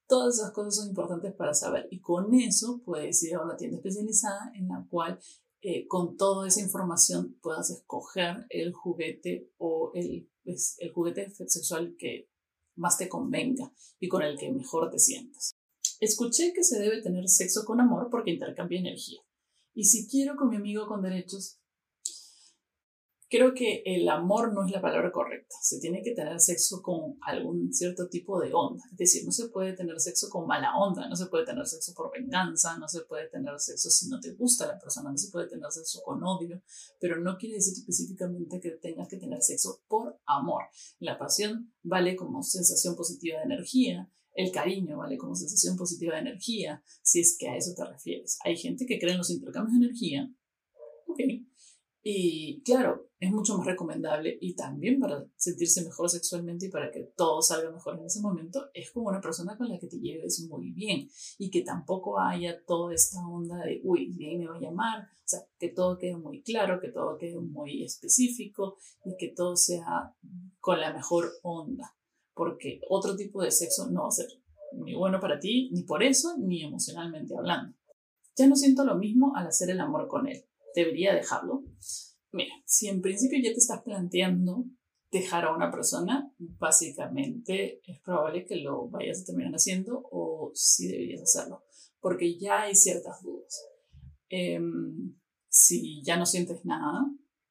Todas 0.09 0.39
esas 0.39 0.53
cosas 0.53 0.77
son 0.77 0.89
importantes 0.89 1.35
para 1.35 1.53
saber 1.55 1.89
y 1.91 2.01
con 2.01 2.33
eso 2.35 2.81
puedes 2.85 3.23
ir 3.23 3.35
a 3.35 3.43
una 3.43 3.57
tienda 3.57 3.79
especializada 3.79 4.53
en 4.55 4.69
la 4.69 4.87
cual 4.89 5.19
eh, 5.63 5.87
con 5.89 6.17
toda 6.17 6.47
esa 6.47 6.61
información 6.61 7.37
puedas 7.43 7.71
escoger 7.71 8.47
el 8.51 8.73
juguete 8.73 9.51
o 9.59 9.91
el, 9.95 10.31
pues, 10.45 10.77
el 10.79 10.93
juguete 10.93 11.29
sexual 11.49 11.97
que 11.99 12.31
más 12.77 12.99
te 12.99 13.09
convenga 13.09 13.73
y 13.99 14.09
con 14.09 14.23
el 14.23 14.39
que 14.39 14.53
mejor 14.53 14.91
te 14.91 14.99
sientas. 14.99 15.53
Escuché 15.99 16.53
que 16.53 16.63
se 16.63 16.79
debe 16.79 17.03
tener 17.03 17.29
sexo 17.29 17.65
con 17.65 17.81
amor 17.81 18.09
porque 18.11 18.31
intercambia 18.31 18.79
energía. 18.79 19.21
Y 19.75 19.85
si 19.85 20.07
quiero 20.09 20.37
con 20.37 20.51
mi 20.51 20.57
amigo 20.57 20.87
con 20.87 21.03
derechos, 21.03 21.59
creo 23.37 23.53
que 23.53 23.83
el 23.85 24.09
amor 24.09 24.55
no 24.55 24.65
es 24.65 24.71
la 24.73 24.81
palabra 24.81 25.13
correcta. 25.13 25.55
Se 25.61 25.79
tiene 25.79 26.03
que 26.03 26.13
tener 26.13 26.41
sexo 26.41 26.81
con 26.81 27.19
algún 27.21 27.73
cierto 27.73 28.09
tipo 28.09 28.41
de 28.41 28.53
onda. 28.55 28.83
Es 28.93 28.97
decir, 28.97 29.25
no 29.27 29.33
se 29.33 29.49
puede 29.49 29.75
tener 29.75 30.01
sexo 30.01 30.31
con 30.31 30.47
mala 30.47 30.75
onda, 30.77 31.07
no 31.09 31.17
se 31.17 31.27
puede 31.27 31.45
tener 31.45 31.67
sexo 31.67 31.93
por 31.95 32.11
venganza, 32.13 32.79
no 32.79 32.89
se 32.89 33.03
puede 33.03 33.29
tener 33.29 33.59
sexo 33.59 33.91
si 33.91 34.09
no 34.09 34.21
te 34.21 34.33
gusta 34.33 34.67
la 34.67 34.79
persona, 34.79 35.11
no 35.11 35.19
se 35.19 35.31
puede 35.31 35.49
tener 35.49 35.71
sexo 35.71 36.01
con 36.03 36.23
odio, 36.25 36.63
pero 36.99 37.21
no 37.21 37.37
quiere 37.37 37.57
decir 37.57 37.75
específicamente 37.75 38.59
que 38.59 38.71
tengas 38.71 39.09
que 39.09 39.19
tener 39.19 39.43
sexo 39.43 39.83
por 39.87 40.19
amor. 40.25 40.63
La 40.99 41.19
pasión 41.19 41.75
vale 41.83 42.17
como 42.17 42.43
sensación 42.43 42.97
positiva 42.97 43.39
de 43.39 43.45
energía. 43.45 44.11
El 44.33 44.51
cariño 44.51 44.99
vale 44.99 45.19
como 45.19 45.35
sensación 45.35 45.77
positiva 45.77 46.15
de 46.15 46.21
energía, 46.21 46.83
si 47.03 47.21
es 47.21 47.37
que 47.39 47.49
a 47.49 47.57
eso 47.57 47.75
te 47.75 47.85
refieres. 47.85 48.39
Hay 48.45 48.57
gente 48.57 48.87
que 48.87 48.99
cree 48.99 49.13
en 49.13 49.19
los 49.19 49.31
intercambios 49.31 49.79
de 49.79 49.87
energía. 49.87 50.31
Ok, 51.07 51.21
y 52.09 52.63
claro, 52.63 53.11
es 53.19 53.33
mucho 53.33 53.59
más 53.59 53.67
recomendable 53.67 54.39
y 54.41 54.55
también 54.55 55.01
para 55.01 55.27
sentirse 55.35 55.83
mejor 55.83 56.09
sexualmente 56.09 56.67
y 56.67 56.71
para 56.71 56.93
que 56.93 57.03
todo 57.17 57.43
salga 57.43 57.73
mejor 57.73 57.99
en 57.99 58.07
ese 58.07 58.21
momento, 58.21 58.67
es 58.75 58.93
como 58.93 59.09
una 59.09 59.21
persona 59.21 59.57
con 59.57 59.69
la 59.69 59.77
que 59.81 59.89
te 59.89 59.99
lleves 59.99 60.47
muy 60.49 60.71
bien 60.71 61.09
y 61.37 61.51
que 61.51 61.63
tampoco 61.63 62.21
haya 62.21 62.63
toda 62.65 62.95
esta 62.95 63.27
onda 63.27 63.57
de, 63.57 63.81
uy, 63.83 64.13
bien 64.13 64.39
me 64.39 64.47
va 64.47 64.55
a 64.55 64.61
llamar, 64.61 65.03
o 65.03 65.25
sea, 65.25 65.41
que 65.59 65.71
todo 65.71 65.99
quede 65.99 66.17
muy 66.17 66.45
claro, 66.45 66.79
que 66.81 66.93
todo 66.93 67.19
quede 67.19 67.41
muy 67.41 67.83
específico 67.83 68.77
y 69.05 69.17
que 69.19 69.33
todo 69.35 69.57
sea 69.57 70.15
con 70.61 70.81
la 70.81 70.93
mejor 70.93 71.33
onda, 71.43 71.93
porque 72.35 72.83
otro 72.89 73.17
tipo 73.17 73.43
de 73.43 73.51
sexo 73.51 73.91
no 73.91 74.03
va 74.03 74.09
a 74.11 74.13
ser 74.13 74.29
ni 74.75 74.95
bueno 74.95 75.19
para 75.19 75.41
ti, 75.41 75.71
ni 75.73 75.83
por 75.83 76.05
eso, 76.05 76.37
ni 76.39 76.63
emocionalmente 76.63 77.35
hablando. 77.37 77.77
Ya 78.37 78.47
no 78.47 78.55
siento 78.55 78.85
lo 78.85 78.95
mismo 78.95 79.35
al 79.35 79.49
hacer 79.49 79.71
el 79.71 79.81
amor 79.81 80.07
con 80.07 80.29
él 80.29 80.47
debería 80.77 81.15
dejarlo. 81.15 81.65
Mira, 82.33 82.55
si 82.65 82.89
en 82.89 83.01
principio 83.01 83.39
ya 83.43 83.53
te 83.53 83.59
estás 83.59 83.83
planteando 83.83 84.65
dejar 85.11 85.47
a 85.47 85.55
una 85.55 85.71
persona, 85.71 86.33
básicamente 86.39 87.81
es 87.85 88.01
probable 88.01 88.45
que 88.45 88.57
lo 88.57 88.89
vayas 88.89 89.23
a 89.23 89.25
terminar 89.25 89.53
haciendo 89.55 90.07
o 90.11 90.53
sí 90.55 90.89
deberías 90.89 91.23
hacerlo, 91.23 91.65
porque 92.01 92.39
ya 92.39 92.63
hay 92.63 92.75
ciertas 92.75 93.23
dudas. 93.23 93.65
Em, 94.29 95.17
si 95.49 96.03
ya 96.05 96.17
no 96.17 96.27
sientes 96.27 96.65
nada 96.65 97.07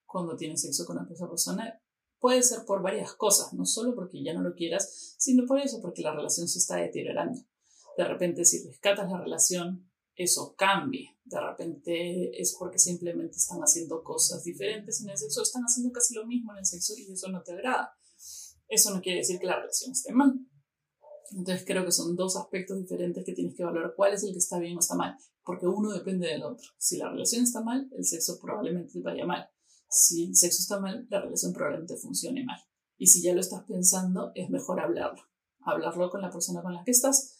cuando 0.05 0.35
tienes 0.35 0.61
sexo 0.61 0.85
con 0.85 0.99
otra 0.99 1.27
persona, 1.27 1.81
puede 2.19 2.43
ser 2.43 2.65
por 2.65 2.81
varias 2.81 3.13
cosas, 3.13 3.53
no 3.53 3.65
solo 3.65 3.95
porque 3.95 4.23
ya 4.23 4.33
no 4.33 4.41
lo 4.41 4.53
quieras, 4.53 5.15
sino 5.17 5.45
por 5.47 5.59
eso, 5.59 5.81
porque 5.81 6.03
la 6.03 6.13
relación 6.13 6.47
se 6.47 6.59
está 6.59 6.75
deteriorando. 6.75 7.41
De 7.97 8.03
repente, 8.03 8.45
si 8.45 8.65
rescatas 8.67 9.09
la 9.09 9.19
relación, 9.19 9.89
eso 10.15 10.53
cambie. 10.55 11.14
De 11.25 11.41
repente 11.41 12.39
es 12.39 12.55
porque 12.57 12.77
simplemente 12.77 13.37
están 13.37 13.59
haciendo 13.59 14.03
cosas 14.03 14.43
diferentes 14.43 15.01
en 15.01 15.09
el 15.09 15.17
sexo, 15.17 15.41
están 15.41 15.63
haciendo 15.63 15.91
casi 15.91 16.13
lo 16.13 16.25
mismo 16.25 16.51
en 16.53 16.59
el 16.59 16.65
sexo 16.65 16.93
y 16.95 17.11
eso 17.11 17.29
no 17.29 17.41
te 17.41 17.53
agrada. 17.53 17.93
Eso 18.67 18.93
no 18.93 19.01
quiere 19.01 19.19
decir 19.19 19.39
que 19.39 19.47
la 19.47 19.59
relación 19.59 19.91
esté 19.91 20.13
mal. 20.13 20.33
Entonces 21.31 21.65
creo 21.65 21.83
que 21.83 21.91
son 21.91 22.15
dos 22.15 22.37
aspectos 22.37 22.77
diferentes 22.77 23.25
que 23.25 23.33
tienes 23.33 23.55
que 23.55 23.63
valorar 23.63 23.93
cuál 23.95 24.13
es 24.13 24.23
el 24.23 24.33
que 24.33 24.37
está 24.37 24.59
bien 24.59 24.77
o 24.77 24.79
está 24.79 24.93
mal, 24.93 25.17
porque 25.43 25.65
uno 25.65 25.91
depende 25.91 26.27
del 26.27 26.43
otro. 26.43 26.69
Si 26.77 26.97
la 26.97 27.09
relación 27.09 27.43
está 27.43 27.61
mal, 27.61 27.89
el 27.97 28.05
sexo 28.05 28.37
probablemente 28.39 29.01
vaya 29.01 29.25
mal. 29.25 29.49
Si 29.89 30.25
el 30.25 30.35
sexo 30.35 30.61
está 30.61 30.79
mal, 30.79 31.07
la 31.09 31.21
relación 31.21 31.53
probablemente 31.53 31.97
funcione 31.97 32.45
mal. 32.45 32.59
Y 32.97 33.07
si 33.07 33.23
ya 33.23 33.33
lo 33.33 33.41
estás 33.41 33.63
pensando, 33.63 34.31
es 34.35 34.49
mejor 34.51 34.79
hablarlo. 34.79 35.23
Hablarlo 35.61 36.11
con 36.11 36.21
la 36.21 36.29
persona 36.29 36.61
con 36.61 36.73
la 36.73 36.83
que 36.83 36.91
estás 36.91 37.35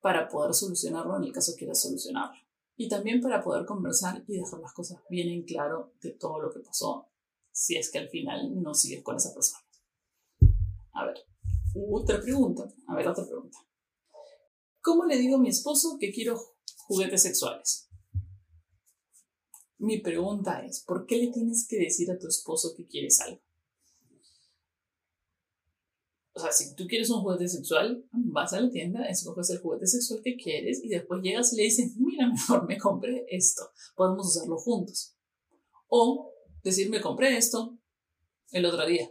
para 0.00 0.28
poder 0.28 0.54
solucionarlo 0.54 1.16
en 1.16 1.24
el 1.24 1.32
caso 1.32 1.54
quieras 1.56 1.80
solucionarlo. 1.80 2.47
Y 2.80 2.88
también 2.88 3.20
para 3.20 3.42
poder 3.42 3.66
conversar 3.66 4.24
y 4.28 4.38
dejar 4.38 4.60
las 4.60 4.72
cosas 4.72 5.02
bien 5.10 5.28
en 5.28 5.42
claro 5.42 5.94
de 6.00 6.12
todo 6.12 6.40
lo 6.40 6.52
que 6.52 6.60
pasó, 6.60 7.08
si 7.50 7.76
es 7.76 7.90
que 7.90 7.98
al 7.98 8.08
final 8.08 8.62
no 8.62 8.72
sigues 8.72 9.02
con 9.02 9.16
esa 9.16 9.34
persona. 9.34 9.64
A 10.92 11.04
ver, 11.04 11.18
otra 11.90 12.20
pregunta. 12.20 12.72
A 12.86 12.94
ver, 12.94 13.08
otra 13.08 13.26
pregunta. 13.26 13.58
¿Cómo 14.80 15.04
le 15.06 15.18
digo 15.18 15.36
a 15.36 15.40
mi 15.40 15.48
esposo 15.48 15.98
que 15.98 16.12
quiero 16.12 16.40
juguetes 16.86 17.22
sexuales? 17.22 17.88
Mi 19.78 20.00
pregunta 20.00 20.64
es, 20.64 20.84
¿por 20.84 21.04
qué 21.04 21.16
le 21.16 21.32
tienes 21.32 21.66
que 21.68 21.78
decir 21.80 22.08
a 22.12 22.18
tu 22.18 22.28
esposo 22.28 22.74
que 22.76 22.86
quieres 22.86 23.20
algo? 23.20 23.42
O 26.38 26.40
sea, 26.40 26.52
si 26.52 26.76
tú 26.76 26.86
quieres 26.86 27.10
un 27.10 27.20
juguete 27.20 27.48
sexual, 27.48 28.06
vas 28.12 28.52
a 28.52 28.60
la 28.60 28.70
tienda, 28.70 29.04
escoges 29.06 29.50
el 29.50 29.58
juguete 29.58 29.88
sexual 29.88 30.20
que 30.22 30.36
quieres 30.36 30.84
y 30.84 30.88
después 30.88 31.20
llegas 31.20 31.52
y 31.52 31.56
le 31.56 31.64
dices, 31.64 31.96
mira, 31.96 32.28
mejor 32.32 32.68
me 32.68 32.78
compré 32.78 33.26
esto, 33.28 33.72
podemos 33.96 34.28
usarlo 34.28 34.56
juntos. 34.56 35.16
O 35.88 36.32
decir, 36.62 36.90
me 36.90 37.00
compré 37.00 37.36
esto 37.36 37.76
el 38.52 38.66
otro 38.66 38.86
día. 38.86 39.10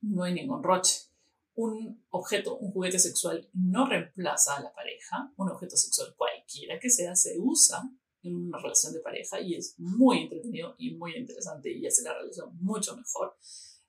No 0.00 0.22
hay 0.22 0.32
ningún 0.32 0.62
roche. 0.62 1.10
Un 1.56 2.02
objeto, 2.08 2.56
un 2.56 2.72
juguete 2.72 2.98
sexual 2.98 3.50
no 3.52 3.86
reemplaza 3.86 4.56
a 4.56 4.62
la 4.62 4.72
pareja. 4.72 5.30
Un 5.36 5.50
objeto 5.50 5.76
sexual 5.76 6.14
cualquiera 6.16 6.80
que 6.80 6.88
sea 6.88 7.14
se 7.14 7.38
usa 7.38 7.82
en 8.22 8.34
una 8.34 8.56
relación 8.56 8.94
de 8.94 9.00
pareja 9.00 9.42
y 9.42 9.56
es 9.56 9.74
muy 9.76 10.22
entretenido 10.22 10.74
y 10.78 10.94
muy 10.94 11.16
interesante 11.16 11.70
y 11.70 11.86
hace 11.86 12.02
la 12.02 12.14
relación 12.14 12.56
mucho 12.62 12.96
mejor 12.96 13.36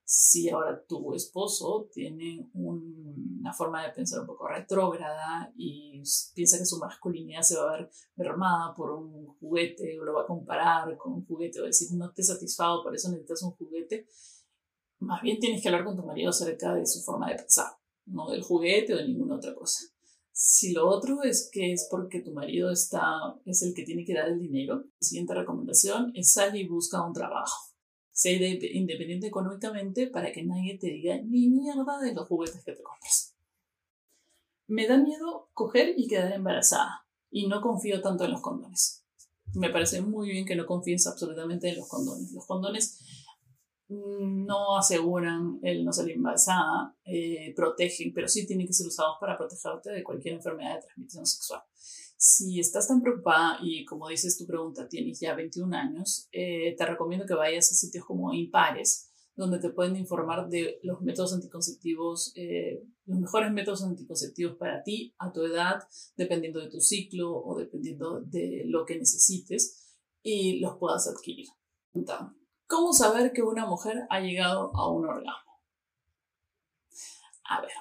si 0.09 0.49
ahora 0.49 0.81
tu 0.87 1.13
esposo 1.13 1.89
tiene 1.91 2.49
una 2.53 3.51
forma 3.51 3.85
de 3.85 3.91
pensar 3.91 4.21
un 4.21 4.27
poco 4.27 4.47
retrógrada 4.47 5.51
y 5.57 6.01
piensa 6.33 6.57
que 6.57 6.65
su 6.65 6.77
masculinidad 6.77 7.41
se 7.41 7.57
va 7.57 7.73
a 7.73 7.77
ver 7.77 7.89
mermada 8.15 8.73
por 8.73 8.91
un 8.91 9.27
juguete 9.37 9.99
o 9.99 10.05
lo 10.05 10.13
va 10.13 10.21
a 10.21 10.25
comparar 10.25 10.95
con 10.95 11.11
un 11.11 11.25
juguete 11.25 11.59
o 11.59 11.65
decir 11.65 11.89
no 11.91 12.13
te 12.13 12.23
satisfago, 12.23 12.83
por 12.83 12.95
eso 12.95 13.09
necesitas 13.09 13.43
un 13.43 13.51
juguete, 13.51 14.07
más 14.99 15.21
bien 15.21 15.39
tienes 15.39 15.61
que 15.61 15.67
hablar 15.67 15.83
con 15.83 15.97
tu 15.97 16.03
marido 16.03 16.29
acerca 16.29 16.73
de 16.73 16.85
su 16.85 17.01
forma 17.01 17.29
de 17.29 17.35
pensar, 17.35 17.73
no 18.05 18.29
del 18.29 18.43
juguete 18.43 18.93
o 18.93 18.97
de 18.97 19.09
ninguna 19.09 19.35
otra 19.35 19.53
cosa. 19.53 19.87
Si 20.31 20.71
lo 20.71 20.87
otro 20.87 21.21
es 21.23 21.49
que 21.51 21.73
es 21.73 21.85
porque 21.91 22.21
tu 22.21 22.31
marido 22.31 22.71
está, 22.71 23.35
es 23.43 23.61
el 23.61 23.73
que 23.73 23.83
tiene 23.83 24.05
que 24.05 24.13
dar 24.13 24.29
el 24.29 24.39
dinero, 24.39 24.85
la 24.85 25.05
siguiente 25.05 25.33
recomendación 25.33 26.13
es 26.15 26.31
salir 26.31 26.63
y 26.63 26.69
busca 26.69 27.05
un 27.05 27.11
trabajo 27.11 27.76
Sé 28.17 28.31
independiente 28.73 29.27
económicamente 29.27 30.07
para 30.07 30.31
que 30.31 30.43
nadie 30.43 30.79
te 30.79 30.87
diga 30.87 31.17
ni 31.17 31.49
mierda 31.49 31.99
de 32.01 32.15
los 32.15 32.27
juguetes 32.27 32.63
que 32.63 32.71
te 32.71 32.81
compras. 32.81 33.35
Me 34.65 34.87
da 34.87 34.97
miedo 34.97 35.51
coger 35.53 35.93
y 35.95 36.07
quedar 36.07 36.33
embarazada 36.33 37.05
y 37.29 37.45
no 37.45 37.61
confío 37.61 38.01
tanto 38.01 38.25
en 38.25 38.31
los 38.31 38.41
condones. 38.41 39.05
Me 39.53 39.69
parece 39.69 40.01
muy 40.01 40.29
bien 40.29 40.47
que 40.47 40.55
no 40.55 40.65
confíes 40.65 41.05
absolutamente 41.05 41.69
en 41.69 41.77
los 41.77 41.87
condones. 41.87 42.31
Los 42.31 42.47
condones 42.47 43.01
no 43.89 44.77
aseguran 44.77 45.59
el 45.63 45.85
no 45.85 45.93
salir 45.93 46.15
embarazada, 46.15 46.95
eh, 47.05 47.53
protegen, 47.55 48.13
pero 48.13 48.27
sí 48.27 48.45
tienen 48.45 48.67
que 48.67 48.73
ser 48.73 48.87
usados 48.87 49.17
para 49.19 49.37
protegerte 49.37 49.91
de 49.91 50.03
cualquier 50.03 50.35
enfermedad 50.35 50.75
de 50.75 50.81
transmisión 50.81 51.25
sexual. 51.25 51.61
Si 52.17 52.59
estás 52.59 52.87
tan 52.87 53.01
preocupada 53.01 53.59
y 53.61 53.85
como 53.85 54.09
dices 54.09 54.37
tu 54.37 54.45
pregunta, 54.45 54.89
tienes 54.89 55.19
ya 55.19 55.35
21 55.35 55.75
años, 55.75 56.27
eh, 56.31 56.75
te 56.75 56.85
recomiendo 56.85 57.25
que 57.25 57.35
vayas 57.35 57.71
a 57.71 57.75
sitios 57.75 58.05
como 58.05 58.33
Impares, 58.33 59.11
donde 59.35 59.59
te 59.59 59.69
pueden 59.69 59.95
informar 59.95 60.49
de 60.49 60.79
los 60.81 60.99
métodos 61.01 61.31
anticonceptivos, 61.33 62.33
eh, 62.35 62.83
los 63.05 63.19
mejores 63.19 63.51
métodos 63.51 63.83
anticonceptivos 63.83 64.57
para 64.57 64.81
ti, 64.81 65.13
a 65.19 65.31
tu 65.31 65.43
edad, 65.43 65.79
dependiendo 66.17 66.59
de 66.59 66.69
tu 66.69 66.81
ciclo 66.81 67.37
o 67.37 67.57
dependiendo 67.57 68.19
de 68.19 68.63
lo 68.65 68.83
que 68.83 68.97
necesites 68.97 69.95
y 70.23 70.59
los 70.59 70.77
puedas 70.77 71.07
adquirir. 71.07 71.47
¿Cómo 72.67 72.91
saber 72.93 73.31
que 73.31 73.41
una 73.41 73.65
mujer 73.65 74.05
ha 74.09 74.19
llegado 74.19 74.75
a 74.75 74.91
un 74.91 75.05
orgasmo? 75.05 75.61
A 77.49 77.61
ver, 77.61 77.71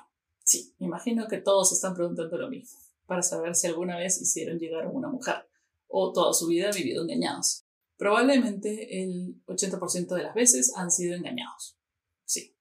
sí, 0.44 0.74
imagino 0.78 1.26
que 1.26 1.38
todos 1.38 1.72
están 1.72 1.94
preguntando 1.94 2.36
lo 2.38 2.48
mismo 2.48 2.78
para 3.06 3.22
saber 3.22 3.54
si 3.56 3.66
alguna 3.66 3.96
vez 3.96 4.20
hicieron 4.20 4.58
llegar 4.58 4.84
a 4.84 4.90
una 4.90 5.08
mujer 5.08 5.48
o 5.88 6.12
toda 6.12 6.32
su 6.32 6.46
vida 6.46 6.68
han 6.68 6.74
vivido 6.74 7.02
engañados. 7.02 7.64
Probablemente 7.96 9.02
el 9.02 9.42
80% 9.46 10.14
de 10.14 10.22
las 10.22 10.34
veces 10.34 10.76
han 10.76 10.90
sido 10.90 11.16
engañados. 11.16 11.76
Sí. 12.24 12.54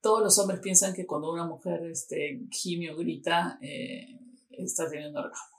Todos 0.00 0.22
los 0.22 0.38
hombres 0.38 0.60
piensan 0.60 0.94
que 0.94 1.06
cuando 1.06 1.32
una 1.32 1.46
mujer 1.46 1.84
este, 1.86 2.46
gime 2.50 2.90
o 2.90 2.96
grita, 2.96 3.58
eh, 3.62 4.20
está 4.50 4.88
teniendo 4.88 5.20
orgasmo. 5.20 5.58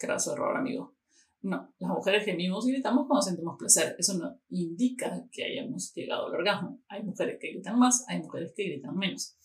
Graso 0.00 0.32
error, 0.32 0.56
amigo. 0.56 0.94
No, 1.42 1.74
las 1.78 1.90
mujeres 1.90 2.24
gemimos 2.24 2.66
y 2.68 2.72
gritamos 2.72 3.06
cuando 3.06 3.22
sentimos 3.22 3.56
placer. 3.58 3.96
Eso 3.98 4.14
no 4.14 4.40
indica 4.48 5.26
que 5.30 5.44
hayamos 5.44 5.92
llegado 5.92 6.26
al 6.26 6.34
orgasmo. 6.34 6.80
Hay 6.88 7.02
mujeres 7.02 7.38
que 7.40 7.50
gritan 7.50 7.78
más, 7.78 8.04
hay 8.08 8.20
mujeres 8.20 8.52
que 8.56 8.64
gritan 8.64 8.96
menos 8.96 9.36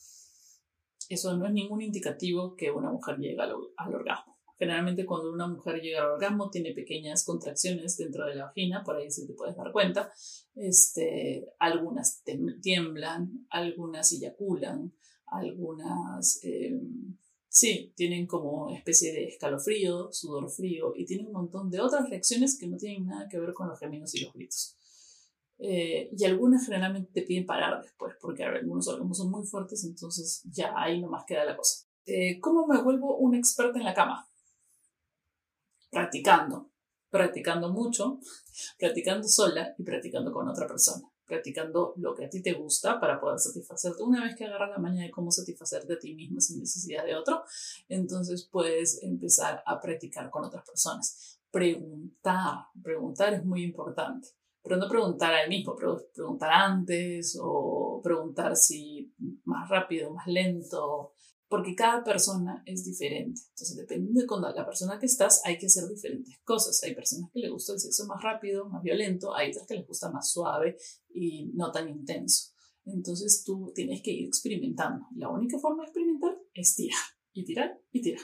eso 1.10 1.36
no 1.38 1.46
es 1.46 1.54
ningún 1.54 1.82
indicativo 1.82 2.56
que 2.56 2.72
una 2.72 2.92
mujer 2.92 3.18
llega 3.18 3.44
al, 3.44 3.96
orgasmo. 3.96 4.38
Generalmente 4.58 5.06
cuando 5.06 5.32
una 5.32 5.48
mujer 5.48 5.82
llega 5.82 6.02
al 6.02 6.12
orgasmo 6.12 6.50
tiene 6.50 6.74
pequeñas 6.74 7.24
contracciones 7.24 7.96
dentro 7.98 8.26
de 8.26 8.36
la 8.36 8.46
vagina, 8.46 8.84
por 8.84 8.98
ahí 8.98 9.10
si 9.10 9.28
te 9.28 9.34
puedes 9.34 9.56
dar 9.56 9.72
cuenta. 9.72 10.12
Este, 10.56 11.48
algunas 11.60 12.24
tiemblan, 12.62 13.46
algunas 13.50 14.12
eyaculan, 14.14 14.94
algunas, 15.28 16.40
em, 16.44 17.18
sí, 17.58 17.94
tienen 17.96 18.28
como 18.28 18.70
especie 18.70 19.12
de 19.12 19.26
escalofrío, 19.26 20.12
sudor 20.12 20.50
frío 20.50 20.94
y 20.96 21.06
tienen 21.06 21.28
un 21.28 21.34
montón 21.34 21.70
de 21.70 21.82
otras 21.82 22.10
reacciones 22.10 22.58
que 22.58 22.68
no 22.68 22.78
tienen 22.78 23.06
nada 23.06 23.28
que 23.28 23.40
ver 23.40 23.54
con 23.54 23.68
los 23.68 23.80
gemidos 23.80 24.14
y 24.16 24.22
los 24.24 24.34
gritos. 24.34 24.78
Eh, 25.60 26.10
y 26.16 26.24
algunas 26.26 26.66
generalmente 26.66 27.12
te 27.12 27.24
piden 27.24 27.46
parar 27.46 27.82
después, 27.82 28.16
porque 28.22 28.44
algunos 28.44 28.88
órganos 28.88 29.18
son 29.18 29.32
muy 29.32 29.46
fuertes, 29.46 29.84
entonces 29.86 30.44
ya 30.46 30.74
ahí 30.76 31.02
nomás 31.02 31.26
queda 31.26 31.46
la 31.46 31.58
cosa. 31.58 31.88
Eh, 32.06 32.40
¿Cómo 32.40 32.68
me 32.68 32.82
vuelvo 32.82 33.18
un 33.18 33.36
experto 33.36 33.78
en 33.78 33.84
la 33.84 33.94
cama? 33.94 34.30
Practicando, 35.90 36.70
practicando 37.10 37.72
mucho, 37.74 38.20
practicando 38.78 39.28
sola 39.28 39.74
y 39.78 39.84
practicando 39.84 40.32
con 40.32 40.48
otra 40.48 40.68
persona, 40.68 41.10
practicando 41.28 41.94
lo 41.98 42.16
que 42.16 42.26
a 42.26 42.30
ti 42.30 42.42
te 42.42 42.54
gusta 42.54 43.00
para 43.00 43.20
poder 43.20 43.38
satisfacerte. 43.40 44.02
Una 44.02 44.24
vez 44.24 44.36
que 44.36 44.46
agarras 44.46 44.72
la 44.72 44.80
mañana 44.80 45.04
de 45.04 45.12
cómo 45.12 45.30
satisfacerte 45.32 45.94
a 45.94 46.00
ti 46.00 46.16
mismo 46.16 46.40
sin 46.40 46.60
necesidad 46.60 47.06
de 47.06 47.16
otro, 47.16 47.44
entonces 47.90 48.48
puedes 48.52 49.04
empezar 49.04 49.62
a 49.66 49.80
practicar 49.80 50.30
con 50.30 50.46
otras 50.46 50.66
personas. 50.66 51.40
Preguntar, 51.52 52.66
preguntar 52.82 53.34
es 53.34 53.46
muy 53.46 53.64
importante 53.64 54.30
pero 54.68 54.82
no 54.82 54.90
preguntar 54.90 55.34
al 55.34 55.48
mismo, 55.48 55.78
preguntar 56.14 56.52
antes 56.52 57.40
o 57.42 58.02
preguntar 58.04 58.58
si 58.58 59.14
más 59.46 59.70
rápido, 59.70 60.12
más 60.12 60.28
lento, 60.28 61.14
porque 61.48 61.76
cada 61.76 62.04
persona 62.04 62.62
es 62.66 62.84
diferente. 62.84 63.42
Entonces, 63.50 63.78
dependiendo 63.78 64.22
de 64.22 64.28
con 64.28 64.42
la 64.42 64.66
persona 64.66 65.00
que 65.00 65.06
estás, 65.06 65.42
hay 65.46 65.58
que 65.58 65.68
hacer 65.68 65.88
diferentes 65.88 66.38
cosas. 66.44 66.82
Hay 66.84 66.94
personas 66.94 67.32
que 67.32 67.40
les 67.40 67.52
gusta 67.52 67.74
el 67.74 67.80
sexo 67.80 68.06
más 68.06 68.22
rápido, 68.22 68.68
más 68.70 68.84
violento, 68.84 69.36
hay 69.36 69.52
otras 69.52 69.68
que 69.68 69.76
les 69.76 69.88
gusta 69.88 70.12
más 70.12 70.30
suave 70.32 70.78
y 71.10 71.52
no 71.54 71.72
tan 71.72 71.88
intenso. 71.90 72.52
Entonces, 72.86 73.44
tú 73.44 73.72
tienes 73.74 74.02
que 74.02 74.12
ir 74.12 74.28
experimentando. 74.28 75.06
La 75.16 75.30
única 75.30 75.58
forma 75.60 75.84
de 75.84 75.88
experimentar 75.88 76.38
es 76.54 76.76
tirar 76.76 77.00
y 77.34 77.46
tirar 77.46 77.80
y 77.92 78.02
tirar. 78.02 78.22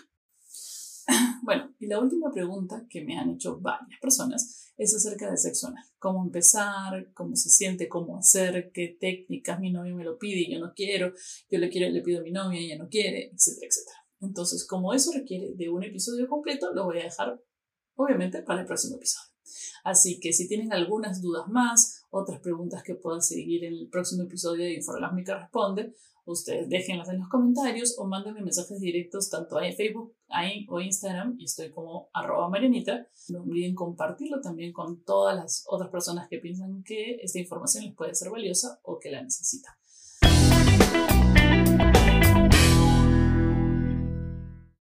Bueno, 1.43 1.75
y 1.77 1.87
la 1.87 1.99
última 1.99 2.31
pregunta 2.31 2.87
que 2.89 3.03
me 3.03 3.17
han 3.17 3.31
hecho 3.31 3.59
varias 3.59 3.99
personas 3.99 4.62
es 4.77 4.95
acerca 4.95 5.29
de 5.29 5.37
sexo 5.37 5.67
anal. 5.67 5.83
Cómo 5.99 6.23
empezar, 6.23 7.11
cómo 7.13 7.35
se 7.35 7.49
siente, 7.49 7.87
cómo 7.87 8.17
hacer, 8.17 8.71
qué 8.73 8.97
técnicas 8.99 9.59
mi 9.59 9.71
novio 9.71 9.95
me 9.95 10.03
lo 10.03 10.17
pide 10.17 10.41
y 10.41 10.53
yo 10.53 10.59
no 10.59 10.73
quiero, 10.75 11.13
yo 11.49 11.59
le 11.59 11.69
quiero 11.69 11.91
le 11.91 12.01
pido 12.01 12.19
a 12.19 12.23
mi 12.23 12.31
novia 12.31 12.59
y 12.59 12.65
ella 12.65 12.77
no 12.77 12.89
quiere, 12.89 13.31
etcétera, 13.33 13.67
etcétera. 13.67 13.97
Entonces, 14.21 14.65
como 14.65 14.93
eso 14.93 15.11
requiere 15.13 15.53
de 15.55 15.69
un 15.69 15.83
episodio 15.83 16.27
completo, 16.27 16.73
lo 16.73 16.85
voy 16.85 16.99
a 16.99 17.03
dejar, 17.03 17.41
obviamente, 17.95 18.41
para 18.41 18.61
el 18.61 18.67
próximo 18.67 18.95
episodio. 18.95 19.33
Así 19.83 20.19
que 20.19 20.31
si 20.31 20.47
tienen 20.47 20.71
algunas 20.71 21.21
dudas 21.21 21.47
más, 21.49 22.05
otras 22.09 22.39
preguntas 22.39 22.83
que 22.83 22.95
puedan 22.95 23.21
seguir 23.21 23.65
en 23.65 23.73
el 23.73 23.89
próximo 23.89 24.23
episodio 24.23 24.63
de 24.63 24.75
Informásmica 24.75 25.37
Responde, 25.37 25.93
ustedes 26.25 26.69
déjenlas 26.69 27.09
en 27.09 27.19
los 27.19 27.29
comentarios 27.29 27.95
o 27.97 28.05
mándenme 28.05 28.41
mensajes 28.41 28.79
directos 28.79 29.29
tanto 29.29 29.61
en 29.61 29.75
Facebook 29.75 30.13
ahí, 30.29 30.65
o 30.69 30.79
Instagram 30.79 31.35
y 31.37 31.45
estoy 31.45 31.71
como 31.71 32.09
arroba 32.13 32.49
marianita. 32.49 33.07
No 33.29 33.41
olviden 33.41 33.75
compartirlo 33.75 34.41
también 34.41 34.73
con 34.73 35.03
todas 35.03 35.35
las 35.35 35.65
otras 35.67 35.89
personas 35.89 36.27
que 36.29 36.39
piensan 36.39 36.83
que 36.83 37.15
esta 37.21 37.39
información 37.39 37.85
les 37.85 37.95
puede 37.95 38.15
ser 38.15 38.29
valiosa 38.31 38.79
o 38.83 38.99
que 38.99 39.11
la 39.11 39.21
necesitan. 39.21 39.73